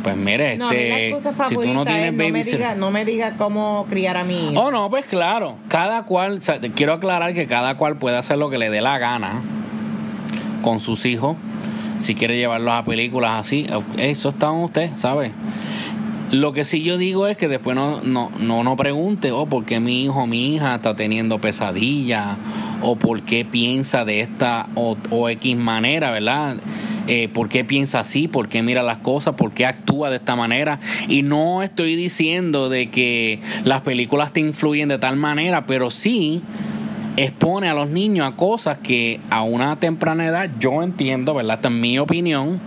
pues 0.03 0.15
mire, 0.17 0.57
No, 0.57 0.71
este, 0.71 1.15
si 1.49 1.55
tú 1.55 1.73
no 1.73 1.85
tienes 1.85 2.07
es 2.07 2.13
no 2.13 2.29
me, 2.29 2.43
diga, 2.43 2.75
no 2.75 2.91
me 2.91 3.05
diga 3.05 3.37
cómo 3.37 3.85
criar 3.89 4.17
a 4.17 4.23
mi 4.23 4.51
hijo. 4.51 4.61
Oh, 4.61 4.71
no, 4.71 4.89
pues 4.89 5.05
claro. 5.05 5.57
Cada 5.67 6.03
cual, 6.03 6.33
o 6.33 6.39
sea, 6.39 6.59
te 6.59 6.71
quiero 6.71 6.93
aclarar 6.93 7.33
que 7.33 7.47
cada 7.47 7.77
cual 7.77 7.97
puede 7.97 8.17
hacer 8.17 8.37
lo 8.37 8.49
que 8.49 8.57
le 8.57 8.69
dé 8.69 8.81
la 8.81 8.97
gana 8.97 9.41
con 10.61 10.79
sus 10.79 11.05
hijos. 11.05 11.37
Si 11.99 12.15
quiere 12.15 12.37
llevarlos 12.37 12.73
a 12.73 12.83
películas 12.83 13.39
así, 13.39 13.67
eso 13.97 14.29
está 14.29 14.47
en 14.47 14.55
usted, 14.55 14.89
¿sabe? 14.95 15.31
Lo 16.31 16.53
que 16.53 16.63
sí 16.63 16.81
yo 16.81 16.97
digo 16.97 17.27
es 17.27 17.35
que 17.35 17.47
después 17.47 17.75
no, 17.75 18.01
no, 18.01 18.31
no, 18.39 18.63
no 18.63 18.75
pregunte, 18.77 19.31
oh, 19.31 19.47
¿por 19.47 19.65
qué 19.65 19.79
mi 19.79 20.03
hijo 20.03 20.21
o 20.21 20.27
mi 20.27 20.55
hija 20.55 20.75
está 20.75 20.95
teniendo 20.95 21.39
pesadillas? 21.39 22.37
O 22.81 22.95
por 22.95 23.21
qué 23.23 23.43
piensa 23.45 24.05
de 24.05 24.21
esta 24.21 24.67
o, 24.75 24.97
o 25.09 25.29
X 25.29 25.57
manera, 25.57 26.11
¿verdad? 26.11 26.55
Eh, 27.13 27.27
¿Por 27.27 27.49
qué 27.49 27.65
piensa 27.65 27.99
así? 27.99 28.29
¿Por 28.29 28.47
qué 28.47 28.63
mira 28.63 28.83
las 28.83 28.99
cosas? 28.99 29.33
¿Por 29.33 29.51
qué 29.51 29.65
actúa 29.65 30.09
de 30.09 30.15
esta 30.15 30.37
manera? 30.37 30.79
Y 31.09 31.23
no 31.23 31.61
estoy 31.61 31.97
diciendo 31.97 32.69
de 32.69 32.89
que 32.89 33.41
las 33.65 33.81
películas 33.81 34.31
te 34.31 34.39
influyen 34.39 34.87
de 34.87 34.97
tal 34.97 35.17
manera, 35.17 35.65
pero 35.65 35.91
sí 35.91 36.41
expone 37.17 37.67
a 37.67 37.73
los 37.73 37.89
niños 37.89 38.25
a 38.25 38.37
cosas 38.37 38.77
que 38.77 39.19
a 39.29 39.43
una 39.43 39.77
temprana 39.77 40.25
edad 40.25 40.49
yo 40.57 40.83
entiendo, 40.83 41.33
¿verdad? 41.33 41.55
Esta 41.55 41.67
es 41.67 41.73
mi 41.73 41.99
opinión. 41.99 42.61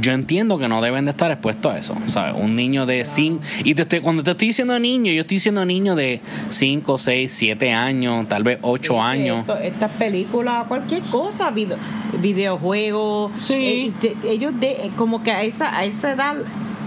Yo 0.00 0.12
entiendo 0.12 0.58
que 0.58 0.68
no 0.68 0.82
deben 0.82 1.04
de 1.06 1.12
estar 1.12 1.30
expuestos 1.30 1.72
a 1.72 1.78
eso, 1.78 1.94
¿sabes? 2.06 2.34
Un 2.36 2.54
niño 2.56 2.84
de 2.86 3.04
5... 3.04 3.40
Y 3.64 3.74
te 3.74 3.82
estoy- 3.82 4.00
cuando 4.00 4.22
te 4.22 4.32
estoy 4.32 4.48
diciendo 4.48 4.78
niño, 4.78 5.12
yo 5.12 5.20
estoy 5.22 5.36
diciendo 5.36 5.64
niño 5.64 5.94
de 5.94 6.20
5, 6.50 6.98
6, 6.98 7.32
7 7.32 7.72
años, 7.72 8.28
tal 8.28 8.42
vez 8.42 8.58
8 8.62 8.92
Sí, 8.94 8.98
años. 9.00 9.44
estas 9.62 9.90
películas, 9.92 10.66
cualquier 10.68 11.02
cosa, 11.04 11.50
video, 11.50 11.78
videojuegos. 12.20 13.32
Sí. 13.40 13.54
eh, 13.54 13.92
de- 14.22 14.30
ellos, 14.32 14.52
de, 14.60 14.90
como 14.96 15.22
que 15.22 15.30
a 15.32 15.42
esa, 15.42 15.76
a 15.76 15.84
esa 15.84 16.12
edad, 16.12 16.36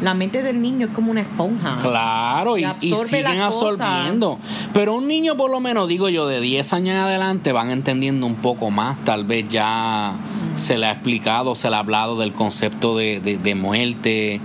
la 0.02 0.14
mente 0.16 0.42
del 0.42 0.62
niño 0.62 0.88
es 0.88 0.94
como 0.94 1.12
una 1.12 1.22
esponja. 1.22 1.78
Claro, 1.82 2.58
y, 2.58 2.66
Y 2.82 2.96
siguen 2.96 3.40
absorbiendo. 3.42 4.40
Pero 4.74 4.96
un 4.96 5.08
niño, 5.08 5.38
por 5.38 5.52
lo 5.52 5.60
menos, 5.60 5.88
digo 5.88 6.10
yo, 6.10 6.28
de 6.28 6.40
10 6.42 6.74
años 6.74 6.96
en 6.96 7.02
adelante, 7.02 7.52
van 7.52 7.70
entendiendo 7.72 8.26
un 8.26 8.36
poco 8.36 8.72
más. 8.72 8.98
Tal 9.06 9.26
vez 9.26 9.46
ya 9.50 10.14
se 10.56 10.78
le 10.78 10.88
ha 10.88 10.92
explicado, 10.92 11.56
se 11.56 11.70
le 11.70 11.76
ha 11.76 11.80
hablado 11.80 12.18
del 12.20 12.34
concepto 12.34 12.98
de, 12.98 13.20
de- 13.20 13.56
muerte. 13.56 14.40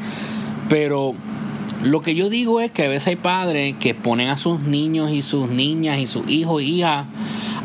Pero 0.69 1.15
lo 1.83 2.01
que 2.01 2.15
yo 2.15 2.31
digo 2.31 2.61
es 2.61 2.71
que 2.71 2.85
a 2.85 2.89
veces 2.89 3.09
hay 3.09 3.17
padres 3.17 3.77
que 3.79 3.95
ponen 3.95 4.29
a 4.29 4.37
sus 4.37 4.61
niños 4.61 5.11
y 5.11 5.23
sus 5.23 5.49
niñas 5.49 5.99
y 5.99 6.07
sus 6.07 6.29
hijos 6.29 6.63
e 6.63 6.65
hijas 6.65 7.07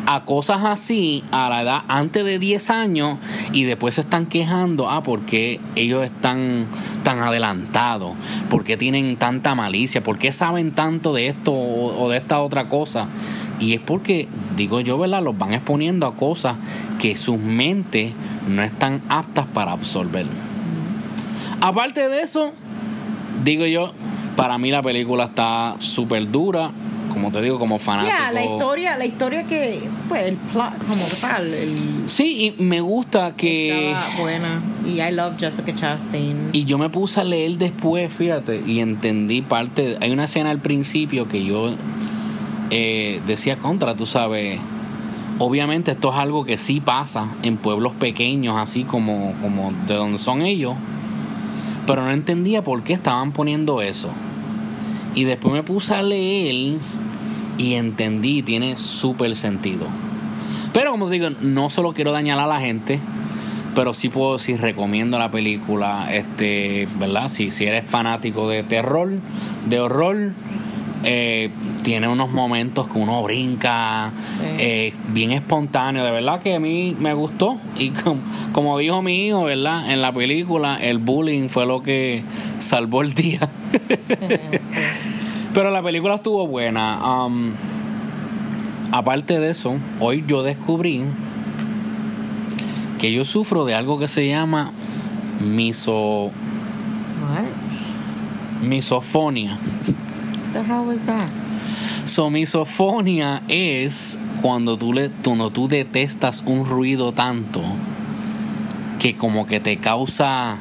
a 0.08 0.26
cosas 0.26 0.64
así 0.64 1.24
a 1.32 1.48
la 1.50 1.62
edad 1.62 1.82
antes 1.88 2.26
de 2.26 2.40
10 2.40 2.70
años 2.72 3.18
y 3.54 3.64
después 3.64 3.96
se 3.96 4.02
están 4.02 4.26
quejando, 4.26 4.90
ah, 4.90 5.04
porque 5.04 5.60
ellos 5.76 6.04
están 6.04 6.66
tan 7.04 7.20
adelantados, 7.20 8.14
porque 8.50 8.78
tienen 8.78 9.16
tanta 9.18 9.54
malicia, 9.56 10.02
porque 10.04 10.32
saben 10.32 10.72
tanto 10.72 11.14
de 11.14 11.28
esto 11.28 11.52
o, 11.54 12.04
o 12.04 12.10
de 12.10 12.18
esta 12.18 12.42
otra 12.42 12.68
cosa. 12.68 13.08
Y 13.60 13.74
es 13.74 13.80
porque, 13.80 14.28
digo 14.58 14.82
yo, 14.82 14.98
¿verdad? 14.98 15.22
Los 15.24 15.38
van 15.38 15.54
exponiendo 15.54 16.08
a 16.08 16.16
cosas 16.16 16.58
que 17.00 17.16
sus 17.16 17.38
mentes 17.38 18.12
no 18.48 18.62
están 18.64 19.02
aptas 19.10 19.46
para 19.48 19.72
absorber. 19.72 20.26
Aparte 21.62 22.10
de 22.10 22.22
eso, 22.22 22.52
digo 23.44 23.66
yo, 23.66 23.94
para 24.36 24.58
mí 24.58 24.72
la 24.72 24.82
película 24.82 25.26
está 25.26 25.76
súper 25.80 26.30
dura. 26.32 26.72
Como 27.14 27.30
te 27.30 27.42
digo, 27.42 27.60
como 27.60 27.78
fanático. 27.78 28.16
La 28.34 28.42
historia, 28.44 28.98
la 28.98 29.06
historia 29.06 29.44
que, 29.44 29.82
pues, 30.08 30.28
el 30.28 30.38
plot 30.38 30.78
como 30.88 31.06
tal, 31.20 31.46
el, 31.54 32.04
Sí, 32.08 32.56
y 32.58 32.64
me 32.64 32.80
gusta 32.80 33.36
que. 33.36 33.94
buena. 34.18 34.62
Y 34.86 35.02
I 35.02 35.12
love 35.12 35.34
Jessica 35.38 35.76
Chastain. 35.76 36.52
Y 36.54 36.64
yo 36.64 36.78
me 36.78 36.90
puse 36.90 37.20
a 37.20 37.26
leer 37.26 37.58
después, 37.58 38.12
fíjate, 38.14 38.64
y 38.66 38.80
entendí 38.80 39.42
parte. 39.42 39.98
Hay 40.00 40.12
una 40.12 40.24
escena 40.24 40.52
al 40.52 40.60
principio 40.60 41.28
que 41.28 41.44
yo 41.44 41.72
eh, 42.70 43.20
decía 43.28 43.58
contra, 43.58 43.96
tú 43.96 44.06
sabes. 44.06 44.60
Obviamente 45.44 45.90
esto 45.90 46.12
es 46.12 46.18
algo 46.18 46.46
que 46.46 46.56
sí 46.56 46.82
pasa 46.82 47.26
en 47.42 47.58
pueblos 47.58 47.94
pequeños, 47.94 48.58
así 48.60 48.84
como, 48.84 49.34
como 49.42 49.74
de 49.88 49.96
donde 49.96 50.20
son 50.20 50.44
ellos. 50.44 50.76
Pero 51.88 52.04
no 52.04 52.12
entendía 52.12 52.64
por 52.64 52.84
qué 52.84 52.94
estaban 52.94 53.32
poniendo 53.32 53.82
eso. 53.82 54.10
Y 55.16 55.24
después 55.24 55.52
me 55.52 55.64
puse 55.64 55.96
a 55.96 56.04
leer 56.04 56.76
y 57.58 57.74
entendí, 57.74 58.44
tiene 58.44 58.78
súper 58.78 59.36
sentido. 59.36 59.88
Pero 60.74 60.92
como 60.92 61.10
digo, 61.10 61.30
no 61.42 61.72
solo 61.72 61.94
quiero 61.94 62.12
dañar 62.12 62.38
a 62.38 62.46
la 62.46 62.60
gente, 62.60 63.00
pero 63.74 63.96
sí 63.96 64.10
puedo 64.10 64.34
decir, 64.34 64.62
recomiendo 64.62 65.18
la 65.18 65.32
película, 65.32 66.14
este, 66.14 66.88
¿verdad? 67.00 67.30
Si, 67.30 67.50
si 67.50 67.66
eres 67.66 67.84
fanático 67.84 68.48
de 68.48 68.62
terror, 68.62 69.10
de 69.66 69.80
horror, 69.80 70.34
eh, 71.04 71.50
tiene 71.84 72.08
unos 72.08 72.30
momentos 72.32 72.88
que 72.88 72.98
uno 73.00 73.24
brinca, 73.24 74.12
Sí. 74.40 74.46
eh, 74.60 74.94
bien 75.10 75.32
espontáneo. 75.32 76.04
De 76.04 76.12
verdad 76.12 76.42
que 76.42 76.56
a 76.56 76.60
mí 76.60 76.96
me 77.00 77.14
gustó. 77.14 77.58
Y 77.78 77.90
com- 77.90 78.20
como 78.54 78.78
dijo 78.78 79.02
mi 79.02 79.28
hijo, 79.28 79.44
¿verdad? 79.44 79.92
En 79.92 80.02
la 80.02 80.12
película, 80.14 80.78
el 80.82 81.00
bullying 81.00 81.50
fue 81.50 81.66
lo 81.66 81.82
que 81.84 82.24
salvó 82.60 83.02
el 83.02 83.14
día. 83.14 83.50
Pero 85.54 85.70
la 85.72 85.82
película 85.84 86.16
estuvo 86.16 86.48
buena. 86.48 87.26
Um, 87.26 87.52
aparte 88.92 89.40
de 89.40 89.50
eso, 89.50 89.76
hoy 90.00 90.24
yo 90.28 90.44
descubrí 90.44 91.02
que 93.00 93.12
yo 93.12 93.26
sufro 93.26 93.66
de 93.66 93.74
algo 93.74 93.98
que 94.00 94.08
se 94.08 94.28
llama 94.28 94.72
miso, 95.40 96.26
What? 96.26 96.32
misofonia. 98.68 99.58
The 100.54 100.64
hell 100.64 100.86
was 100.86 101.02
that? 101.06 101.30
So, 102.06 102.30
misofonia 102.30 103.44
es 103.48 104.18
cuando 104.42 104.78
tú, 104.78 104.94
le, 104.94 105.10
cuando 105.24 105.50
tú 105.52 105.68
detestas 105.68 106.44
un 106.46 106.66
ruido 106.66 107.14
tanto 107.14 107.62
que 109.00 109.16
como 109.16 109.46
que 109.46 109.60
te 109.60 109.78
causa, 109.78 110.58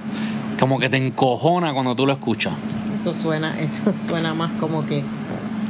como 0.59 0.79
que 0.79 0.89
te 0.89 0.97
encojona 0.97 1.73
cuando 1.73 1.95
tú 1.95 2.07
lo 2.07 2.13
escuchas. 2.13 2.55
Eso 2.95 3.15
suena, 3.15 3.59
eso 3.61 3.93
suena 3.93 4.35
más 4.35 4.51
como 4.61 4.85
que 4.87 5.03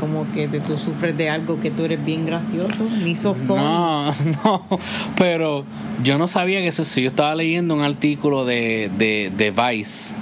como 0.01 0.27
que 0.33 0.49
tú 0.49 0.79
sufres 0.79 1.17
de 1.17 1.29
algo 1.29 1.61
que 1.61 1.71
tú 1.71 1.85
eres 1.85 2.03
bien 2.03 2.25
gracioso, 2.25 2.85
misofonía. 3.05 3.63
No, 3.63 4.15
no, 4.45 4.81
pero 5.17 5.65
yo 6.03 6.17
no 6.17 6.27
sabía 6.27 6.61
que 6.61 6.69
eso. 6.69 6.83
Yo 7.01 7.09
estaba 7.09 7.35
leyendo 7.35 7.75
un 7.75 7.83
artículo 7.83 8.47
de, 8.47 8.91
de, 8.97 9.31
de 9.37 9.51
Vice. 9.51 10.17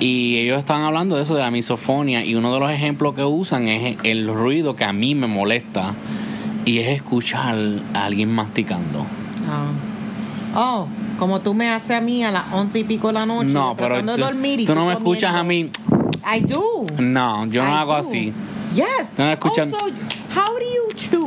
Y 0.00 0.38
ellos 0.38 0.58
estaban 0.58 0.82
hablando 0.82 1.16
de 1.16 1.22
eso, 1.22 1.34
de 1.34 1.42
la 1.42 1.50
misofonia. 1.50 2.24
Y 2.24 2.34
uno 2.34 2.52
de 2.52 2.60
los 2.60 2.70
ejemplos 2.70 3.14
que 3.14 3.24
usan 3.24 3.68
es 3.68 3.96
el 4.02 4.28
ruido 4.28 4.76
que 4.76 4.84
a 4.84 4.92
mí 4.92 5.14
me 5.14 5.26
molesta 5.26 5.94
y 6.64 6.78
es 6.78 6.88
escuchar 6.88 7.56
a 7.94 8.04
alguien 8.04 8.30
masticando. 8.30 9.06
Ah. 9.48 9.70
Oh, 10.58 10.88
como 11.18 11.40
tú 11.40 11.54
me 11.54 11.68
haces 11.70 11.92
a 11.92 12.00
mí 12.00 12.24
a 12.24 12.30
las 12.30 12.52
once 12.52 12.78
y 12.78 12.84
pico 12.84 13.08
de 13.08 13.14
la 13.14 13.26
noche. 13.26 13.50
No, 13.50 13.74
pero 13.76 14.04
tú, 14.04 14.16
dormir 14.16 14.60
y 14.60 14.66
tú 14.66 14.74
no 14.74 14.86
me 14.86 14.94
comiendo. 14.94 15.12
escuchas 15.12 15.34
a 15.34 15.44
mí. 15.44 15.70
I 16.34 16.40
do. 16.40 16.84
No, 16.98 17.46
yo 17.46 17.62
no 17.62 17.70
I 17.70 17.74
hago 17.74 17.92
do. 17.92 17.98
así. 17.98 18.32
Yes. 18.74 19.18
No 19.18 19.24
me 19.26 19.32
escuchan. 19.34 19.72
Also, 19.72 19.86
how 20.34 20.58
do 20.58 20.64
you 20.64 20.88
chew? 20.96 21.24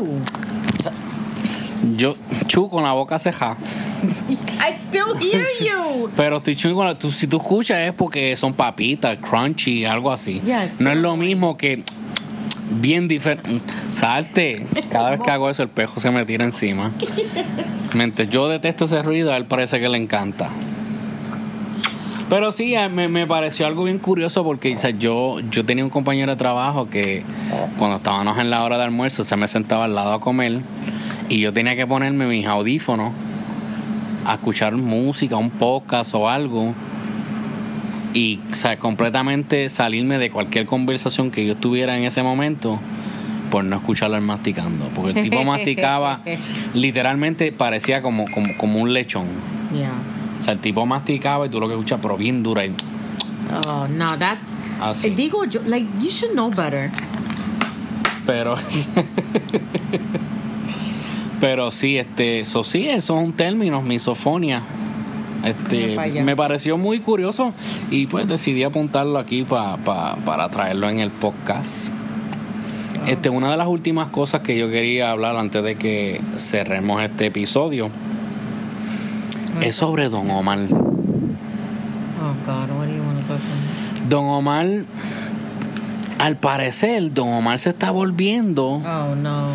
Yo 1.96 2.16
chu 2.50 2.68
con 2.70 2.84
la 2.84 2.92
boca 2.94 3.18
ceja. 3.20 3.56
I 4.30 4.74
still 4.76 5.16
hear 5.22 5.46
you. 5.62 6.10
Pero 6.18 6.38
estoy 6.38 6.56
chu 6.56 6.74
con 6.74 6.86
la. 6.88 6.98
tú- 6.98 7.12
si 7.12 7.28
tú 7.28 7.38
escuchas 7.38 7.78
es 7.88 7.94
porque 7.94 8.36
son 8.36 8.54
papitas, 8.54 9.18
crunchy, 9.20 9.86
algo 9.86 10.12
así. 10.12 10.42
Yes, 10.42 10.82
no 10.82 10.92
es 10.92 10.98
lo 10.98 11.16
mismo 11.16 11.56
que. 11.56 11.84
Bien 12.72 13.08
diferente. 13.08 13.50
Salte. 13.96 14.66
Cada 14.92 15.12
vez 15.12 15.22
que 15.22 15.32
hago 15.32 15.50
eso, 15.50 15.64
el 15.64 15.70
pejo 15.70 16.00
se 16.00 16.12
me 16.12 16.26
tira 16.26 16.44
encima. 16.46 16.92
Mientras 17.94 18.30
yo 18.30 18.48
detesto 18.48 18.86
ese 18.86 19.02
ruido, 19.02 19.32
a 19.34 19.38
él 19.38 19.46
parece 19.46 19.80
que 19.80 19.90
le 19.90 19.98
encanta. 19.98 20.50
Pero 22.30 22.52
sí, 22.52 22.76
me, 22.92 23.08
me 23.08 23.26
pareció 23.26 23.66
algo 23.66 23.86
bien 23.86 23.98
curioso 23.98 24.44
porque 24.44 24.76
o 24.76 24.78
sea, 24.78 24.92
yo, 24.92 25.40
yo 25.50 25.66
tenía 25.66 25.84
un 25.84 25.90
compañero 25.90 26.32
de 26.32 26.36
trabajo 26.38 26.88
que 26.88 27.24
cuando 27.80 27.98
estábamos 27.98 28.38
en 28.38 28.52
la 28.52 28.64
hora 28.64 28.78
de 28.78 28.84
almuerzo 28.84 29.24
se 29.24 29.36
me 29.36 29.48
sentaba 29.48 29.86
al 29.86 29.96
lado 29.96 30.14
a 30.14 30.20
comer 30.20 30.60
y 31.30 31.40
yo 31.40 31.54
tenía 31.54 31.76
que 31.76 31.88
ponerme 31.88 32.26
mis 32.26 32.46
audífonos 32.46 33.14
a 34.26 34.34
escuchar 34.34 34.76
música, 34.76 35.38
un 35.38 35.52
podcast 35.52 36.14
o 36.16 36.28
algo 36.30 36.74
y 38.14 38.40
o 38.52 38.56
sea, 38.56 38.78
completamente 38.80 39.70
salirme 39.70 40.18
de 40.18 40.32
cualquier 40.32 40.66
conversación 40.66 41.32
que 41.32 41.46
yo 41.46 41.54
estuviera 41.54 41.98
en 41.98 42.04
ese 42.04 42.24
momento 42.24 42.80
por 43.52 43.64
no 43.64 43.76
escucharlo 43.76 44.20
masticando. 44.22 44.90
Porque 44.96 45.20
el 45.20 45.30
tipo 45.30 45.44
masticaba, 45.46 46.22
literalmente 46.74 47.52
parecía 47.52 48.02
como, 48.02 48.26
como, 48.32 48.56
como 48.58 48.80
un 48.80 48.94
lechón. 48.94 49.28
Yeah. 49.74 49.92
O 50.40 50.42
sea, 50.42 50.54
el 50.54 50.60
tipo 50.60 50.86
masticaba 50.86 51.46
y 51.46 51.50
tú 51.50 51.60
lo 51.60 51.68
que 51.68 51.74
escuchas, 51.76 52.00
pero 52.02 52.18
bien 52.18 52.44
dura. 52.44 52.66
Y, 52.66 52.74
Oh, 53.66 53.88
no, 53.88 54.16
that's. 54.18 54.54
Así. 54.80 55.08
Eh, 55.08 55.10
Digo 55.16 55.44
yo, 55.46 55.62
like, 55.66 55.88
you 56.00 56.10
should 56.10 56.34
know 56.34 56.52
better. 56.52 56.92
pero. 58.26 58.56
pero 61.40 61.72
sí, 61.72 61.98
este. 61.98 62.40
Eso 62.42 62.64
sí, 62.64 62.88
eso 62.90 63.20
es 63.20 63.26
un 63.28 63.34
término, 63.34 63.82
misofonia. 63.82 64.62
Este, 65.46 65.96
me 66.24 66.36
pareció 66.36 66.78
muy 66.78 67.00
curioso 67.00 67.54
y 67.90 68.08
pues 68.08 68.28
decidí 68.28 68.64
apuntarlo 68.64 69.18
aquí 69.20 69.44
pa- 69.44 69.78
pa- 69.78 70.18
para 70.26 70.50
traerlo 70.50 70.90
en 70.90 71.00
el 71.00 71.12
podcast. 71.12 71.88
Este, 73.08 73.30
una 73.30 73.50
de 73.50 73.56
las 73.56 73.68
últimas 73.70 74.10
cosas 74.10 74.42
que 74.42 74.58
yo 74.58 74.70
quería 74.70 75.12
hablar 75.12 75.38
antes 75.38 75.64
de 75.64 75.76
que 75.76 76.20
cerremos 76.38 77.02
este 77.02 77.28
episodio 77.28 77.90
es 79.62 79.76
sobre 79.78 80.10
Don 80.10 80.30
Omar. 80.30 80.60
Oh, 80.60 82.34
God, 82.46 82.78
what 82.78 82.88
do 82.88 82.94
you 82.96 83.02
want 83.04 83.22
to 83.22 83.28
talk 83.28 83.38
to? 83.40 84.10
Don 84.10 84.26
Omar, 84.26 84.68
al 86.18 86.36
parecer, 86.38 87.14
Don 87.14 87.30
Omar 87.30 87.60
se 87.60 87.70
está 87.70 87.92
volviendo 87.92 88.66
Oh, 88.86 89.16
no. 89.16 89.52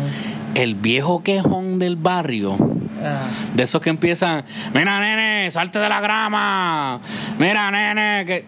El 0.55 0.75
viejo 0.75 1.21
quejón 1.21 1.77
del 1.79 1.95
barrio. 1.97 2.57
Ah. 3.03 3.27
De 3.53 3.63
esos 3.63 3.81
que 3.81 3.89
empiezan, 3.89 4.43
mira 4.73 4.99
nene, 4.99 5.51
salte 5.51 5.77
de 5.79 5.89
la 5.89 6.01
grama, 6.01 6.99
mira 7.37 7.69
nene, 7.69 8.25
que... 8.25 8.45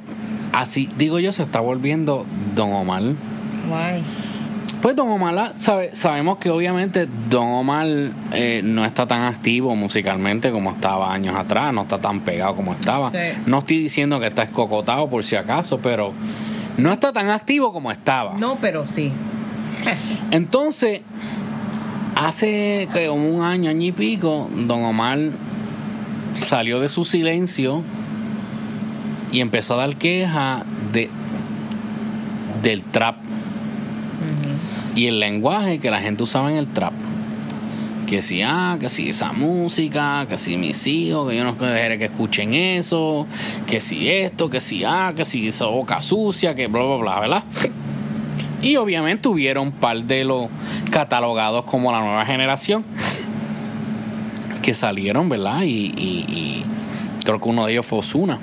Así, 0.53 0.89
digo 0.97 1.19
yo, 1.19 1.31
se 1.33 1.43
está 1.43 1.59
volviendo 1.59 2.25
Don 2.55 2.73
Omar. 2.73 3.03
Why? 3.03 4.03
Pues 4.81 4.95
Don 4.95 5.09
Omar, 5.09 5.53
sabe, 5.57 5.93
sabemos 5.93 6.37
que 6.37 6.49
obviamente 6.49 7.07
Don 7.29 7.47
Omar 7.47 7.87
eh, 8.31 8.61
no 8.63 8.85
está 8.85 9.05
tan 9.05 9.23
activo 9.23 9.75
musicalmente 9.75 10.51
como 10.51 10.71
estaba 10.71 11.13
años 11.13 11.35
atrás, 11.35 11.73
no 11.73 11.81
está 11.81 11.99
tan 11.99 12.21
pegado 12.21 12.55
como 12.55 12.73
estaba. 12.73 13.11
Sí. 13.11 13.17
No 13.45 13.59
estoy 13.59 13.79
diciendo 13.79 14.19
que 14.19 14.27
está 14.27 14.43
escocotado 14.43 15.09
por 15.09 15.23
si 15.23 15.35
acaso, 15.35 15.79
pero 15.79 16.13
no 16.77 16.91
está 16.93 17.11
tan 17.11 17.29
activo 17.29 17.73
como 17.73 17.91
estaba. 17.91 18.35
No, 18.35 18.55
pero 18.55 18.85
sí. 18.85 19.11
Entonces, 20.31 21.01
hace 22.17 22.87
que 22.91 23.09
un 23.09 23.41
año, 23.41 23.69
año 23.69 23.87
y 23.87 23.91
pico, 23.91 24.49
Don 24.53 24.83
Omar 24.83 25.19
salió 26.33 26.79
de 26.79 26.89
su 26.89 27.05
silencio 27.05 27.83
y 29.31 29.41
empezó 29.41 29.75
a 29.75 29.77
dar 29.77 29.97
queja 29.97 30.65
de 30.91 31.09
del 32.63 32.81
trap 32.81 33.17
y 34.95 35.05
el 35.05 35.19
lenguaje 35.19 35.77
que 35.77 35.91
la 35.91 35.99
gente 35.99 36.23
usaba 36.23 36.51
en 36.51 36.57
el 36.57 36.67
trap. 36.67 36.91
Que 38.07 38.21
si, 38.21 38.41
ah, 38.41 38.77
que 38.79 38.89
si 38.89 39.09
esa 39.09 39.33
música, 39.33 40.25
que 40.27 40.37
si 40.37 40.57
mis 40.57 40.87
hijos, 40.87 41.29
que 41.29 41.37
yo 41.37 41.43
no 41.43 41.55
quiero 41.55 41.97
que 41.99 42.05
escuchen 42.05 42.53
eso, 42.53 43.27
que 43.67 43.79
si 43.79 44.09
esto, 44.09 44.49
que 44.49 44.59
si, 44.59 44.83
ah, 44.85 45.13
que 45.15 45.23
si 45.23 45.49
esa 45.49 45.65
boca 45.65 46.01
sucia, 46.01 46.55
que 46.55 46.67
bla, 46.67 46.83
bla, 46.83 46.95
bla, 46.97 47.19
¿verdad? 47.19 47.43
Y 48.61 48.75
obviamente 48.77 49.27
hubieron 49.29 49.67
un 49.67 49.71
par 49.73 50.03
de 50.03 50.23
los 50.23 50.47
catalogados 50.91 51.63
como 51.65 51.91
la 51.91 51.99
nueva 52.01 52.25
generación 52.25 52.83
que 54.61 54.73
salieron, 54.73 55.29
¿verdad? 55.29 55.61
Y, 55.63 55.93
y- 55.97 56.25
y 56.27 56.63
creo 57.23 57.39
que 57.39 57.49
uno 57.49 57.65
de 57.65 57.73
ellos 57.73 57.85
fue 57.85 57.99
Osuna. 57.99 58.39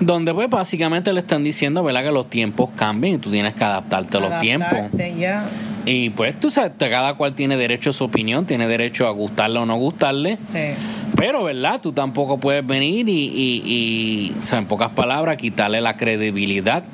Donde 0.00 0.34
pues 0.34 0.50
básicamente 0.50 1.12
le 1.12 1.20
están 1.20 1.44
diciendo, 1.44 1.82
¿verdad? 1.84 2.04
Que 2.04 2.10
los 2.12 2.28
tiempos 2.28 2.70
cambian 2.76 3.14
y 3.14 3.18
tú 3.18 3.30
tienes 3.30 3.54
que 3.54 3.62
adaptarte 3.64 4.16
a 4.16 4.20
los 4.20 4.38
tiempos. 4.40 4.78
Ya. 5.18 5.44
Y 5.84 6.10
pues 6.10 6.38
tú 6.38 6.50
sabes, 6.50 6.72
cada 6.78 7.14
cual 7.14 7.34
tiene 7.34 7.56
derecho 7.56 7.90
a 7.90 7.92
su 7.92 8.04
opinión, 8.04 8.44
tiene 8.46 8.66
derecho 8.66 9.06
a 9.06 9.10
gustarle 9.10 9.58
o 9.60 9.66
no 9.66 9.76
gustarle. 9.76 10.38
Sí. 10.40 10.74
Pero, 11.16 11.44
¿verdad? 11.44 11.80
Tú 11.80 11.92
tampoco 11.92 12.38
puedes 12.38 12.64
venir 12.66 13.08
y, 13.08 13.12
y, 13.12 13.62
y, 13.64 14.34
o 14.38 14.42
sea, 14.42 14.58
en 14.58 14.66
pocas 14.66 14.90
palabras, 14.90 15.36
quitarle 15.36 15.80
la 15.80 15.96
credibilidad 15.96 16.84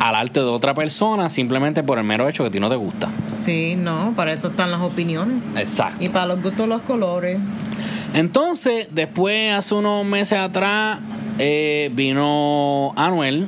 al 0.00 0.14
arte 0.14 0.40
de 0.40 0.46
otra 0.46 0.72
persona 0.72 1.28
simplemente 1.28 1.82
por 1.82 1.98
el 1.98 2.04
mero 2.04 2.26
hecho 2.26 2.42
que 2.42 2.48
a 2.48 2.50
ti 2.50 2.58
no 2.58 2.70
te 2.70 2.76
gusta. 2.76 3.08
Sí, 3.28 3.76
no, 3.76 4.14
para 4.16 4.32
eso 4.32 4.48
están 4.48 4.70
las 4.70 4.80
opiniones. 4.80 5.42
Exacto. 5.56 6.02
Y 6.02 6.08
para 6.08 6.26
los 6.26 6.42
gustos 6.42 6.66
los 6.66 6.80
colores. 6.82 7.38
Entonces, 8.14 8.88
después, 8.90 9.52
hace 9.52 9.74
unos 9.74 10.04
meses 10.06 10.38
atrás, 10.38 10.98
eh, 11.38 11.90
vino 11.92 12.92
Anuel 12.96 13.46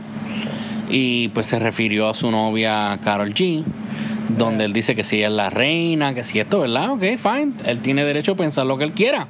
y 0.91 1.29
pues 1.29 1.47
se 1.47 1.59
refirió 1.59 2.09
a 2.09 2.15
su 2.15 2.31
novia 2.31 2.99
Carol 3.03 3.33
G, 3.33 3.65
donde 4.37 4.67
él 4.67 4.75
dice 4.75 4.95
que 4.95 5.05
si 5.05 5.17
ella 5.17 5.29
es 5.29 5.33
la 5.33 5.49
reina, 5.49 6.13
que 6.13 6.23
si 6.23 6.39
esto, 6.39 6.61
¿verdad? 6.61 6.91
Ok, 6.91 7.03
fine. 7.17 7.53
Él 7.65 7.79
tiene 7.81 8.05
derecho 8.05 8.33
a 8.33 8.37
pensar 8.37 8.67
lo 8.67 8.77
que 8.77 8.85
él 8.85 8.93
quiera. 8.93 9.27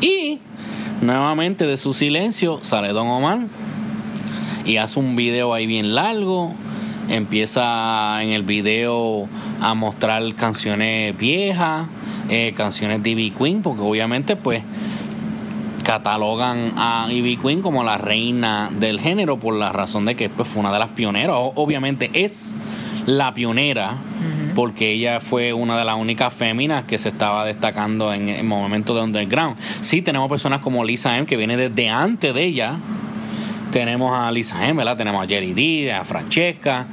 Y 0.00 0.40
nuevamente 1.02 1.66
de 1.66 1.76
su 1.76 1.94
silencio 1.94 2.58
sale 2.62 2.88
Don 2.88 3.06
Omar 3.06 3.38
y 4.70 4.76
hace 4.76 5.00
un 5.00 5.16
video 5.16 5.52
ahí 5.52 5.66
bien 5.66 5.96
largo. 5.96 6.54
Empieza 7.08 8.22
en 8.22 8.30
el 8.30 8.44
video 8.44 9.28
a 9.60 9.74
mostrar 9.74 10.22
canciones 10.36 11.16
viejas, 11.18 11.88
eh, 12.28 12.54
canciones 12.56 13.02
de 13.02 13.16
B 13.16 13.32
Queen, 13.36 13.62
porque 13.62 13.82
obviamente 13.82 14.36
pues 14.36 14.62
catalogan 15.82 16.72
a 16.76 17.08
Ivy 17.10 17.36
Queen 17.36 17.62
como 17.62 17.82
la 17.82 17.98
reina 17.98 18.70
del 18.72 19.00
género 19.00 19.38
por 19.38 19.54
la 19.54 19.72
razón 19.72 20.04
de 20.04 20.14
que 20.14 20.28
pues, 20.28 20.46
fue 20.46 20.60
una 20.60 20.72
de 20.72 20.78
las 20.78 20.90
pioneras. 20.90 21.34
Obviamente 21.56 22.08
es 22.12 22.56
la 23.06 23.34
pionera 23.34 23.96
porque 24.54 24.92
ella 24.92 25.18
fue 25.18 25.52
una 25.52 25.76
de 25.76 25.84
las 25.84 25.96
únicas 25.96 26.32
féminas 26.32 26.84
que 26.84 26.98
se 26.98 27.08
estaba 27.08 27.44
destacando 27.44 28.12
en 28.12 28.28
el 28.28 28.44
momento 28.44 28.94
de 28.94 29.02
underground. 29.02 29.56
Sí, 29.80 30.00
tenemos 30.00 30.28
personas 30.28 30.60
como 30.60 30.84
Lisa 30.84 31.16
M 31.16 31.26
que 31.26 31.36
viene 31.36 31.56
desde 31.56 31.88
antes 31.88 32.32
de 32.32 32.44
ella. 32.44 32.76
Tenemos 33.70 34.12
a 34.16 34.30
Lisa 34.32 34.66
M, 34.66 34.74
¿verdad? 34.78 34.96
Tenemos 34.96 35.24
a 35.24 35.28
Jerry 35.28 35.54
D, 35.54 35.92
a 35.92 36.04
Francesca, 36.04 36.88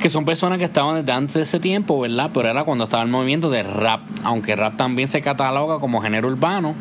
que 0.00 0.08
son 0.08 0.24
personas 0.24 0.58
que 0.58 0.64
estaban 0.64 1.04
desde 1.04 1.12
antes 1.12 1.34
de 1.34 1.42
ese 1.42 1.58
tiempo, 1.58 2.00
¿verdad? 2.00 2.30
Pero 2.32 2.48
era 2.48 2.62
cuando 2.64 2.84
estaba 2.84 3.02
el 3.02 3.08
movimiento 3.08 3.50
de 3.50 3.62
rap, 3.64 4.02
aunque 4.22 4.54
rap 4.54 4.76
también 4.76 5.08
se 5.08 5.20
cataloga 5.22 5.80
como 5.80 6.00
género 6.00 6.28
urbano, 6.28 6.74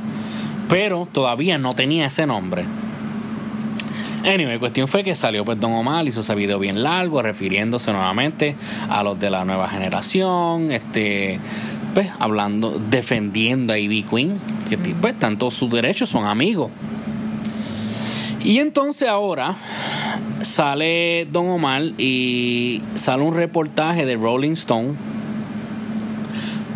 pero 0.70 1.08
todavía 1.12 1.58
no 1.58 1.74
tenía 1.74 2.06
ese 2.06 2.28
nombre. 2.28 2.66
Anyway, 4.24 4.60
cuestión 4.60 4.88
fue 4.88 5.04
que 5.04 5.16
salió 5.16 5.46
pues 5.46 5.60
Don 5.60 5.72
Omar, 5.72 6.06
hizo 6.06 6.20
ese 6.22 6.36
video 6.36 6.60
bien 6.60 6.84
largo, 6.84 7.22
refiriéndose 7.22 7.92
nuevamente 7.92 8.56
a 8.90 9.02
los 9.02 9.20
de 9.20 9.32
la 9.32 9.46
nueva 9.46 9.70
generación, 9.70 10.72
este, 10.72 11.40
pues 11.94 12.10
hablando, 12.20 12.80
defendiendo 12.90 13.74
a 13.74 13.80
Ivy 13.80 14.04
Queen, 14.04 14.38
que 14.70 14.78
pues 14.78 15.18
tanto 15.18 15.50
sus 15.50 15.70
derechos 15.72 16.10
son 16.10 16.26
amigos. 16.28 16.70
Y 18.44 18.60
entonces 18.60 19.08
ahora 19.08 19.56
sale 20.42 21.28
Don 21.32 21.50
Omar 21.50 21.82
y 21.98 22.82
sale 22.96 23.24
un 23.24 23.36
reportaje 23.36 24.06
de 24.06 24.16
Rolling 24.16 24.54
Stone 24.54 24.94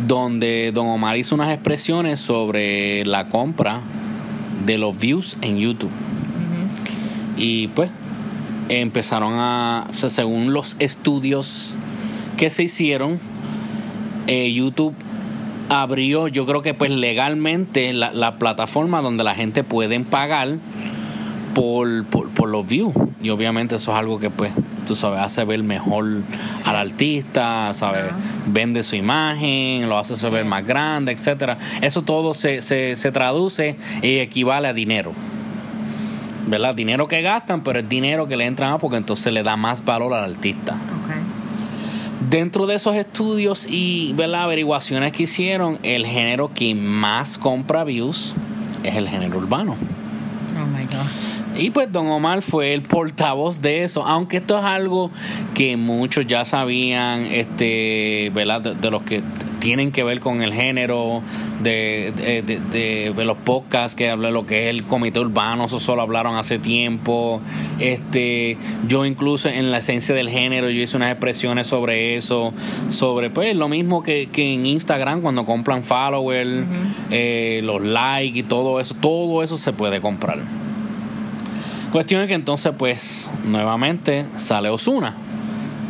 donde 0.07 0.71
Don 0.73 0.87
Omar 0.87 1.17
hizo 1.17 1.35
unas 1.35 1.53
expresiones 1.53 2.19
sobre 2.19 3.05
la 3.05 3.29
compra 3.29 3.79
de 4.65 4.77
los 4.77 4.97
views 4.97 5.37
en 5.41 5.57
YouTube. 5.57 5.91
Y 7.37 7.69
pues 7.69 7.89
empezaron 8.69 9.33
a, 9.35 9.87
o 9.89 9.93
sea, 9.93 10.09
según 10.09 10.53
los 10.53 10.75
estudios 10.79 11.75
que 12.37 12.49
se 12.49 12.63
hicieron, 12.63 13.19
eh, 14.27 14.51
YouTube 14.53 14.93
abrió, 15.69 16.27
yo 16.27 16.45
creo 16.45 16.61
que 16.61 16.73
pues 16.73 16.91
legalmente 16.91 17.93
la, 17.93 18.11
la, 18.13 18.37
plataforma 18.37 19.01
donde 19.01 19.23
la 19.23 19.35
gente 19.35 19.63
puede 19.63 19.99
pagar 20.01 20.57
por, 21.53 22.05
por, 22.05 22.49
los 22.49 22.65
views. 22.65 22.93
Y 23.21 23.29
obviamente 23.29 23.75
eso 23.75 23.91
es 23.91 23.97
algo 23.97 24.19
que 24.19 24.29
pues, 24.29 24.51
tú 24.85 24.95
sabes, 24.95 25.21
hace 25.21 25.43
ver 25.45 25.63
mejor 25.63 26.05
al 26.65 26.75
artista, 26.75 27.73
¿sabes? 27.73 28.05
Vende 28.47 28.83
su 28.83 28.95
imagen, 28.95 29.87
lo 29.89 29.97
hace 29.97 30.29
ver 30.29 30.45
más 30.45 30.65
grande, 30.65 31.11
etcétera. 31.11 31.57
Eso 31.81 32.01
todo 32.01 32.33
se, 32.33 32.61
se, 32.61 32.95
se 32.95 33.11
traduce 33.11 33.77
y 34.01 34.17
equivale 34.17 34.67
a 34.67 34.73
dinero. 34.73 35.13
¿verdad? 36.47 36.75
Dinero 36.75 37.07
que 37.07 37.21
gastan, 37.21 37.63
pero 37.63 37.79
es 37.79 37.89
dinero 37.89 38.27
que 38.27 38.35
le 38.35 38.45
entra 38.45 38.69
más 38.69 38.79
porque 38.79 38.97
entonces 38.97 39.31
le 39.33 39.43
da 39.43 39.55
más 39.55 39.83
valor 39.83 40.13
al 40.13 40.31
artista. 40.31 40.75
Dentro 42.29 42.65
de 42.65 42.75
esos 42.75 42.95
estudios 42.95 43.67
y 43.69 44.13
¿verdad? 44.13 44.43
averiguaciones 44.43 45.11
que 45.11 45.23
hicieron, 45.23 45.77
el 45.83 46.05
género 46.05 46.51
que 46.53 46.73
más 46.73 47.37
compra 47.37 47.83
views 47.83 48.33
es 48.83 48.95
el 48.95 49.07
género 49.07 49.37
urbano. 49.37 49.75
Oh 50.55 50.65
my 50.65 50.85
God. 50.85 51.32
Y 51.55 51.69
pues 51.69 51.91
Don 51.91 52.07
Omar 52.07 52.41
fue 52.41 52.73
el 52.73 52.81
portavoz 52.81 53.61
de 53.61 53.83
eso, 53.83 54.05
aunque 54.05 54.37
esto 54.37 54.57
es 54.57 54.63
algo 54.63 55.11
que 55.53 55.77
muchos 55.77 56.25
ya 56.25 56.45
sabían, 56.45 57.25
este, 57.25 58.31
¿verdad? 58.33 58.75
de 58.75 58.91
los 58.91 59.03
que 59.03 59.21
tienen 59.63 59.93
que 59.93 60.03
ver 60.03 60.19
con 60.19 60.41
el 60.41 60.51
género 60.51 61.21
de, 61.61 62.11
de, 62.43 63.23
los 63.23 63.37
podcasts 63.37 63.95
que 63.95 64.09
habla 64.09 64.29
lo 64.29 64.45
que 64.45 64.65
es 64.65 64.69
el 64.71 64.83
comité 64.83 65.21
urbano, 65.21 65.65
eso 65.65 65.79
solo 65.79 66.01
hablaron 66.01 66.35
hace 66.35 66.59
tiempo. 66.59 67.39
Este, 67.79 68.57
yo 68.89 69.05
incluso 69.05 69.47
en 69.47 69.71
la 69.71 69.77
esencia 69.77 70.13
del 70.13 70.29
género, 70.29 70.69
yo 70.69 70.81
hice 70.81 70.97
unas 70.97 71.11
expresiones 71.11 71.67
sobre 71.67 72.17
eso, 72.17 72.53
sobre 72.89 73.29
pues 73.29 73.55
lo 73.55 73.69
mismo 73.69 74.03
que, 74.03 74.27
en 74.35 74.65
Instagram 74.65 75.21
cuando 75.21 75.45
compran 75.45 75.83
followers, 75.83 76.65
eh, 77.09 77.61
los 77.63 77.81
likes 77.81 78.39
y 78.39 78.43
todo 78.43 78.81
eso, 78.81 78.95
todo 78.95 79.43
eso 79.43 79.55
se 79.55 79.71
puede 79.71 80.01
comprar. 80.01 80.39
Cuestión 81.93 82.23
es 82.23 82.27
que 82.27 82.33
entonces 82.33 82.73
pues 82.75 83.29
nuevamente 83.45 84.25
sale 84.35 84.69
Osuna 84.69 85.13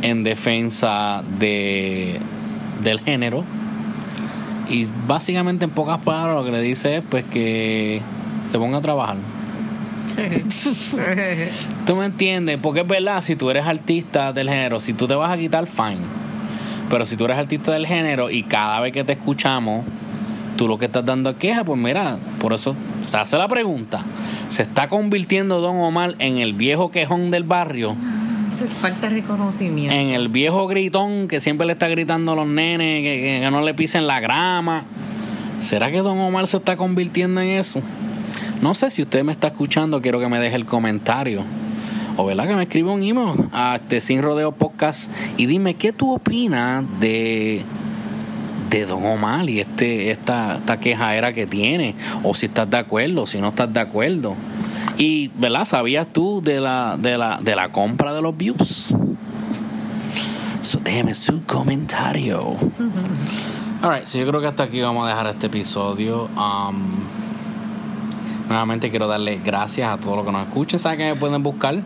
en 0.01 0.25
defensa 0.25 1.23
de 1.39 2.19
del 2.83 2.99
género 2.99 3.45
y 4.69 4.85
básicamente 5.07 5.63
en 5.63 5.71
pocas 5.71 5.99
palabras 5.99 6.35
lo 6.35 6.43
que 6.43 6.51
le 6.51 6.59
dice 6.59 6.97
es 6.97 7.03
pues 7.09 7.23
que 7.31 8.01
se 8.51 8.59
ponga 8.59 8.79
a 8.79 8.81
trabajar. 8.81 9.15
¿Tú 11.87 11.95
me 11.95 12.07
entiendes? 12.07 12.59
Porque 12.61 12.81
es 12.81 12.87
verdad, 12.87 13.21
si 13.21 13.37
tú 13.37 13.49
eres 13.49 13.65
artista 13.65 14.33
del 14.33 14.49
género, 14.49 14.81
si 14.81 14.91
tú 14.91 15.07
te 15.07 15.15
vas 15.15 15.31
a 15.31 15.37
quitar, 15.37 15.65
fine. 15.67 16.01
Pero 16.89 17.05
si 17.05 17.15
tú 17.15 17.23
eres 17.23 17.37
artista 17.37 17.71
del 17.71 17.87
género 17.87 18.29
y 18.29 18.43
cada 18.43 18.81
vez 18.81 18.91
que 18.91 19.05
te 19.05 19.13
escuchamos, 19.13 19.85
tú 20.57 20.67
lo 20.67 20.77
que 20.77 20.83
estás 20.83 21.05
dando 21.05 21.29
es 21.29 21.37
queja, 21.37 21.63
pues 21.63 21.79
mira, 21.79 22.17
por 22.39 22.51
eso 22.51 22.75
se 23.03 23.17
hace 23.17 23.37
la 23.37 23.47
pregunta. 23.47 24.03
¿Se 24.49 24.63
está 24.63 24.87
convirtiendo 24.87 25.61
Don 25.61 25.77
Omar 25.77 26.15
en 26.19 26.37
el 26.37 26.53
viejo 26.53 26.91
quejón 26.91 27.31
del 27.31 27.43
barrio? 27.43 27.95
falta 28.69 29.09
reconocimiento. 29.09 29.93
En 29.95 30.09
el 30.09 30.29
viejo 30.29 30.67
gritón 30.67 31.27
que 31.27 31.39
siempre 31.39 31.65
le 31.65 31.73
está 31.73 31.87
gritando 31.87 32.33
a 32.33 32.35
los 32.35 32.47
nenes 32.47 33.01
que, 33.01 33.47
no 33.51 33.61
le 33.61 33.73
pisen 33.73 34.07
la 34.07 34.19
grama. 34.19 34.85
¿Será 35.59 35.91
que 35.91 35.99
Don 35.99 36.19
Omar 36.19 36.47
se 36.47 36.57
está 36.57 36.77
convirtiendo 36.77 37.41
en 37.41 37.49
eso? 37.49 37.81
No 38.61 38.75
sé 38.75 38.91
si 38.91 39.01
usted 39.01 39.23
me 39.23 39.31
está 39.31 39.47
escuchando, 39.47 40.01
quiero 40.01 40.19
que 40.19 40.27
me 40.27 40.39
deje 40.39 40.55
el 40.55 40.65
comentario. 40.65 41.43
O 42.15 42.25
verdad 42.25 42.47
que 42.47 42.55
me 42.55 42.63
escriba 42.63 42.91
un 42.91 43.01
email 43.01 43.49
a 43.51 43.75
este 43.81 43.99
Sin 43.99 44.21
Rodeo 44.21 44.51
Podcast 44.51 45.11
y 45.37 45.47
dime 45.47 45.75
qué 45.75 45.91
tú 45.91 46.13
opinas 46.13 46.83
de 46.99 47.63
de 48.73 48.85
Don 48.87 49.05
Omar 49.05 49.47
y 49.49 49.59
este 49.59 50.09
esta 50.09 50.57
esta 50.57 50.79
quejadera 50.79 51.31
que 51.31 51.45
tiene 51.45 51.95
o 52.23 52.33
si 52.33 52.47
estás 52.47 52.69
de 52.69 52.77
acuerdo, 52.77 53.27
si 53.27 53.39
no 53.39 53.49
estás 53.49 53.71
de 53.71 53.79
acuerdo. 53.79 54.35
Y, 54.97 55.29
¿verdad? 55.35 55.65
¿Sabías 55.65 56.07
tú 56.11 56.41
de 56.43 56.59
la, 56.59 56.97
de 56.99 57.17
la, 57.17 57.39
de 57.41 57.55
la 57.55 57.71
compra 57.71 58.13
de 58.13 58.21
los 58.21 58.37
views? 58.37 58.93
So, 60.61 60.79
déjeme 60.83 61.13
su 61.13 61.43
comentario. 61.43 62.55
Alright, 63.81 64.05
so 64.05 64.19
yo 64.19 64.27
creo 64.27 64.39
que 64.39 64.47
hasta 64.47 64.63
aquí 64.63 64.81
vamos 64.81 65.05
a 65.05 65.09
dejar 65.09 65.27
este 65.27 65.47
episodio. 65.47 66.29
Um, 66.37 66.99
nuevamente 68.47 68.89
quiero 68.91 69.07
darle 69.07 69.39
gracias 69.43 69.91
a 69.91 69.97
todos 69.97 70.17
los 70.17 70.25
que 70.25 70.31
nos 70.31 70.47
escuchen. 70.47 70.79
Saben 70.79 70.99
que 70.99 71.05
me 71.05 71.15
pueden 71.15 71.41
buscar 71.41 71.81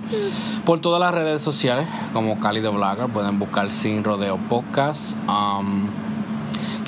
por 0.65 0.79
todas 0.79 0.99
las 0.99 1.13
redes 1.13 1.41
sociales 1.41 1.87
como 2.13 2.39
Cali 2.39 2.59
de 2.59 2.69
Blogger. 2.69 3.07
Pueden 3.07 3.39
buscar 3.39 3.71
Sin 3.71 4.03
Rodeo 4.03 4.37
Podcast. 4.49 5.17
Um, 5.29 5.87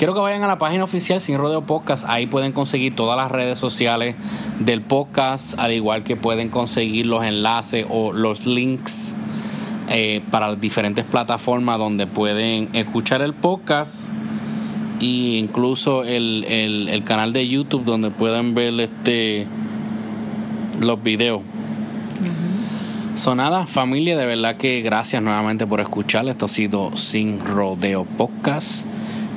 Quiero 0.00 0.14
que 0.14 0.20
vayan 0.20 0.42
a 0.42 0.46
la 0.46 0.56
página 0.56 0.82
oficial 0.82 1.20
Sin 1.20 1.36
Rodeo 1.36 1.66
Podcast. 1.66 2.06
Ahí 2.08 2.26
pueden 2.26 2.52
conseguir 2.52 2.96
todas 2.96 3.18
las 3.18 3.30
redes 3.30 3.58
sociales 3.58 4.16
del 4.58 4.80
podcast, 4.80 5.58
al 5.58 5.74
igual 5.74 6.04
que 6.04 6.16
pueden 6.16 6.48
conseguir 6.48 7.04
los 7.04 7.22
enlaces 7.22 7.84
o 7.86 8.14
los 8.14 8.46
links 8.46 9.14
eh, 9.90 10.22
para 10.30 10.48
las 10.48 10.58
diferentes 10.58 11.04
plataformas 11.04 11.78
donde 11.78 12.06
pueden 12.06 12.70
escuchar 12.72 13.20
el 13.20 13.34
podcast 13.34 14.14
e 15.02 15.36
incluso 15.36 16.02
el, 16.02 17.02
canal 17.04 17.34
de 17.34 17.46
YouTube 17.46 17.84
donde 17.84 18.10
pueden 18.10 18.54
ver 18.54 18.80
este 18.80 19.46
los 20.80 21.02
videos. 21.02 21.42
Sonada 23.16 23.66
familia, 23.66 24.16
de 24.16 24.24
verdad 24.24 24.56
que 24.56 24.80
gracias 24.80 25.22
nuevamente 25.22 25.66
por 25.66 25.82
escuchar. 25.82 26.26
Esto 26.26 26.46
ha 26.46 26.48
sido 26.48 26.96
Sin 26.96 27.38
Rodeo 27.44 28.06
Podcast. 28.06 28.86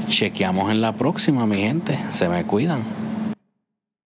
Chequeamos 0.07 0.71
en 0.71 0.81
la 0.81 0.93
próxima, 0.93 1.45
mi 1.45 1.57
gente. 1.57 1.97
Se 2.11 2.27
me 2.29 2.43
cuidan. 2.43 2.81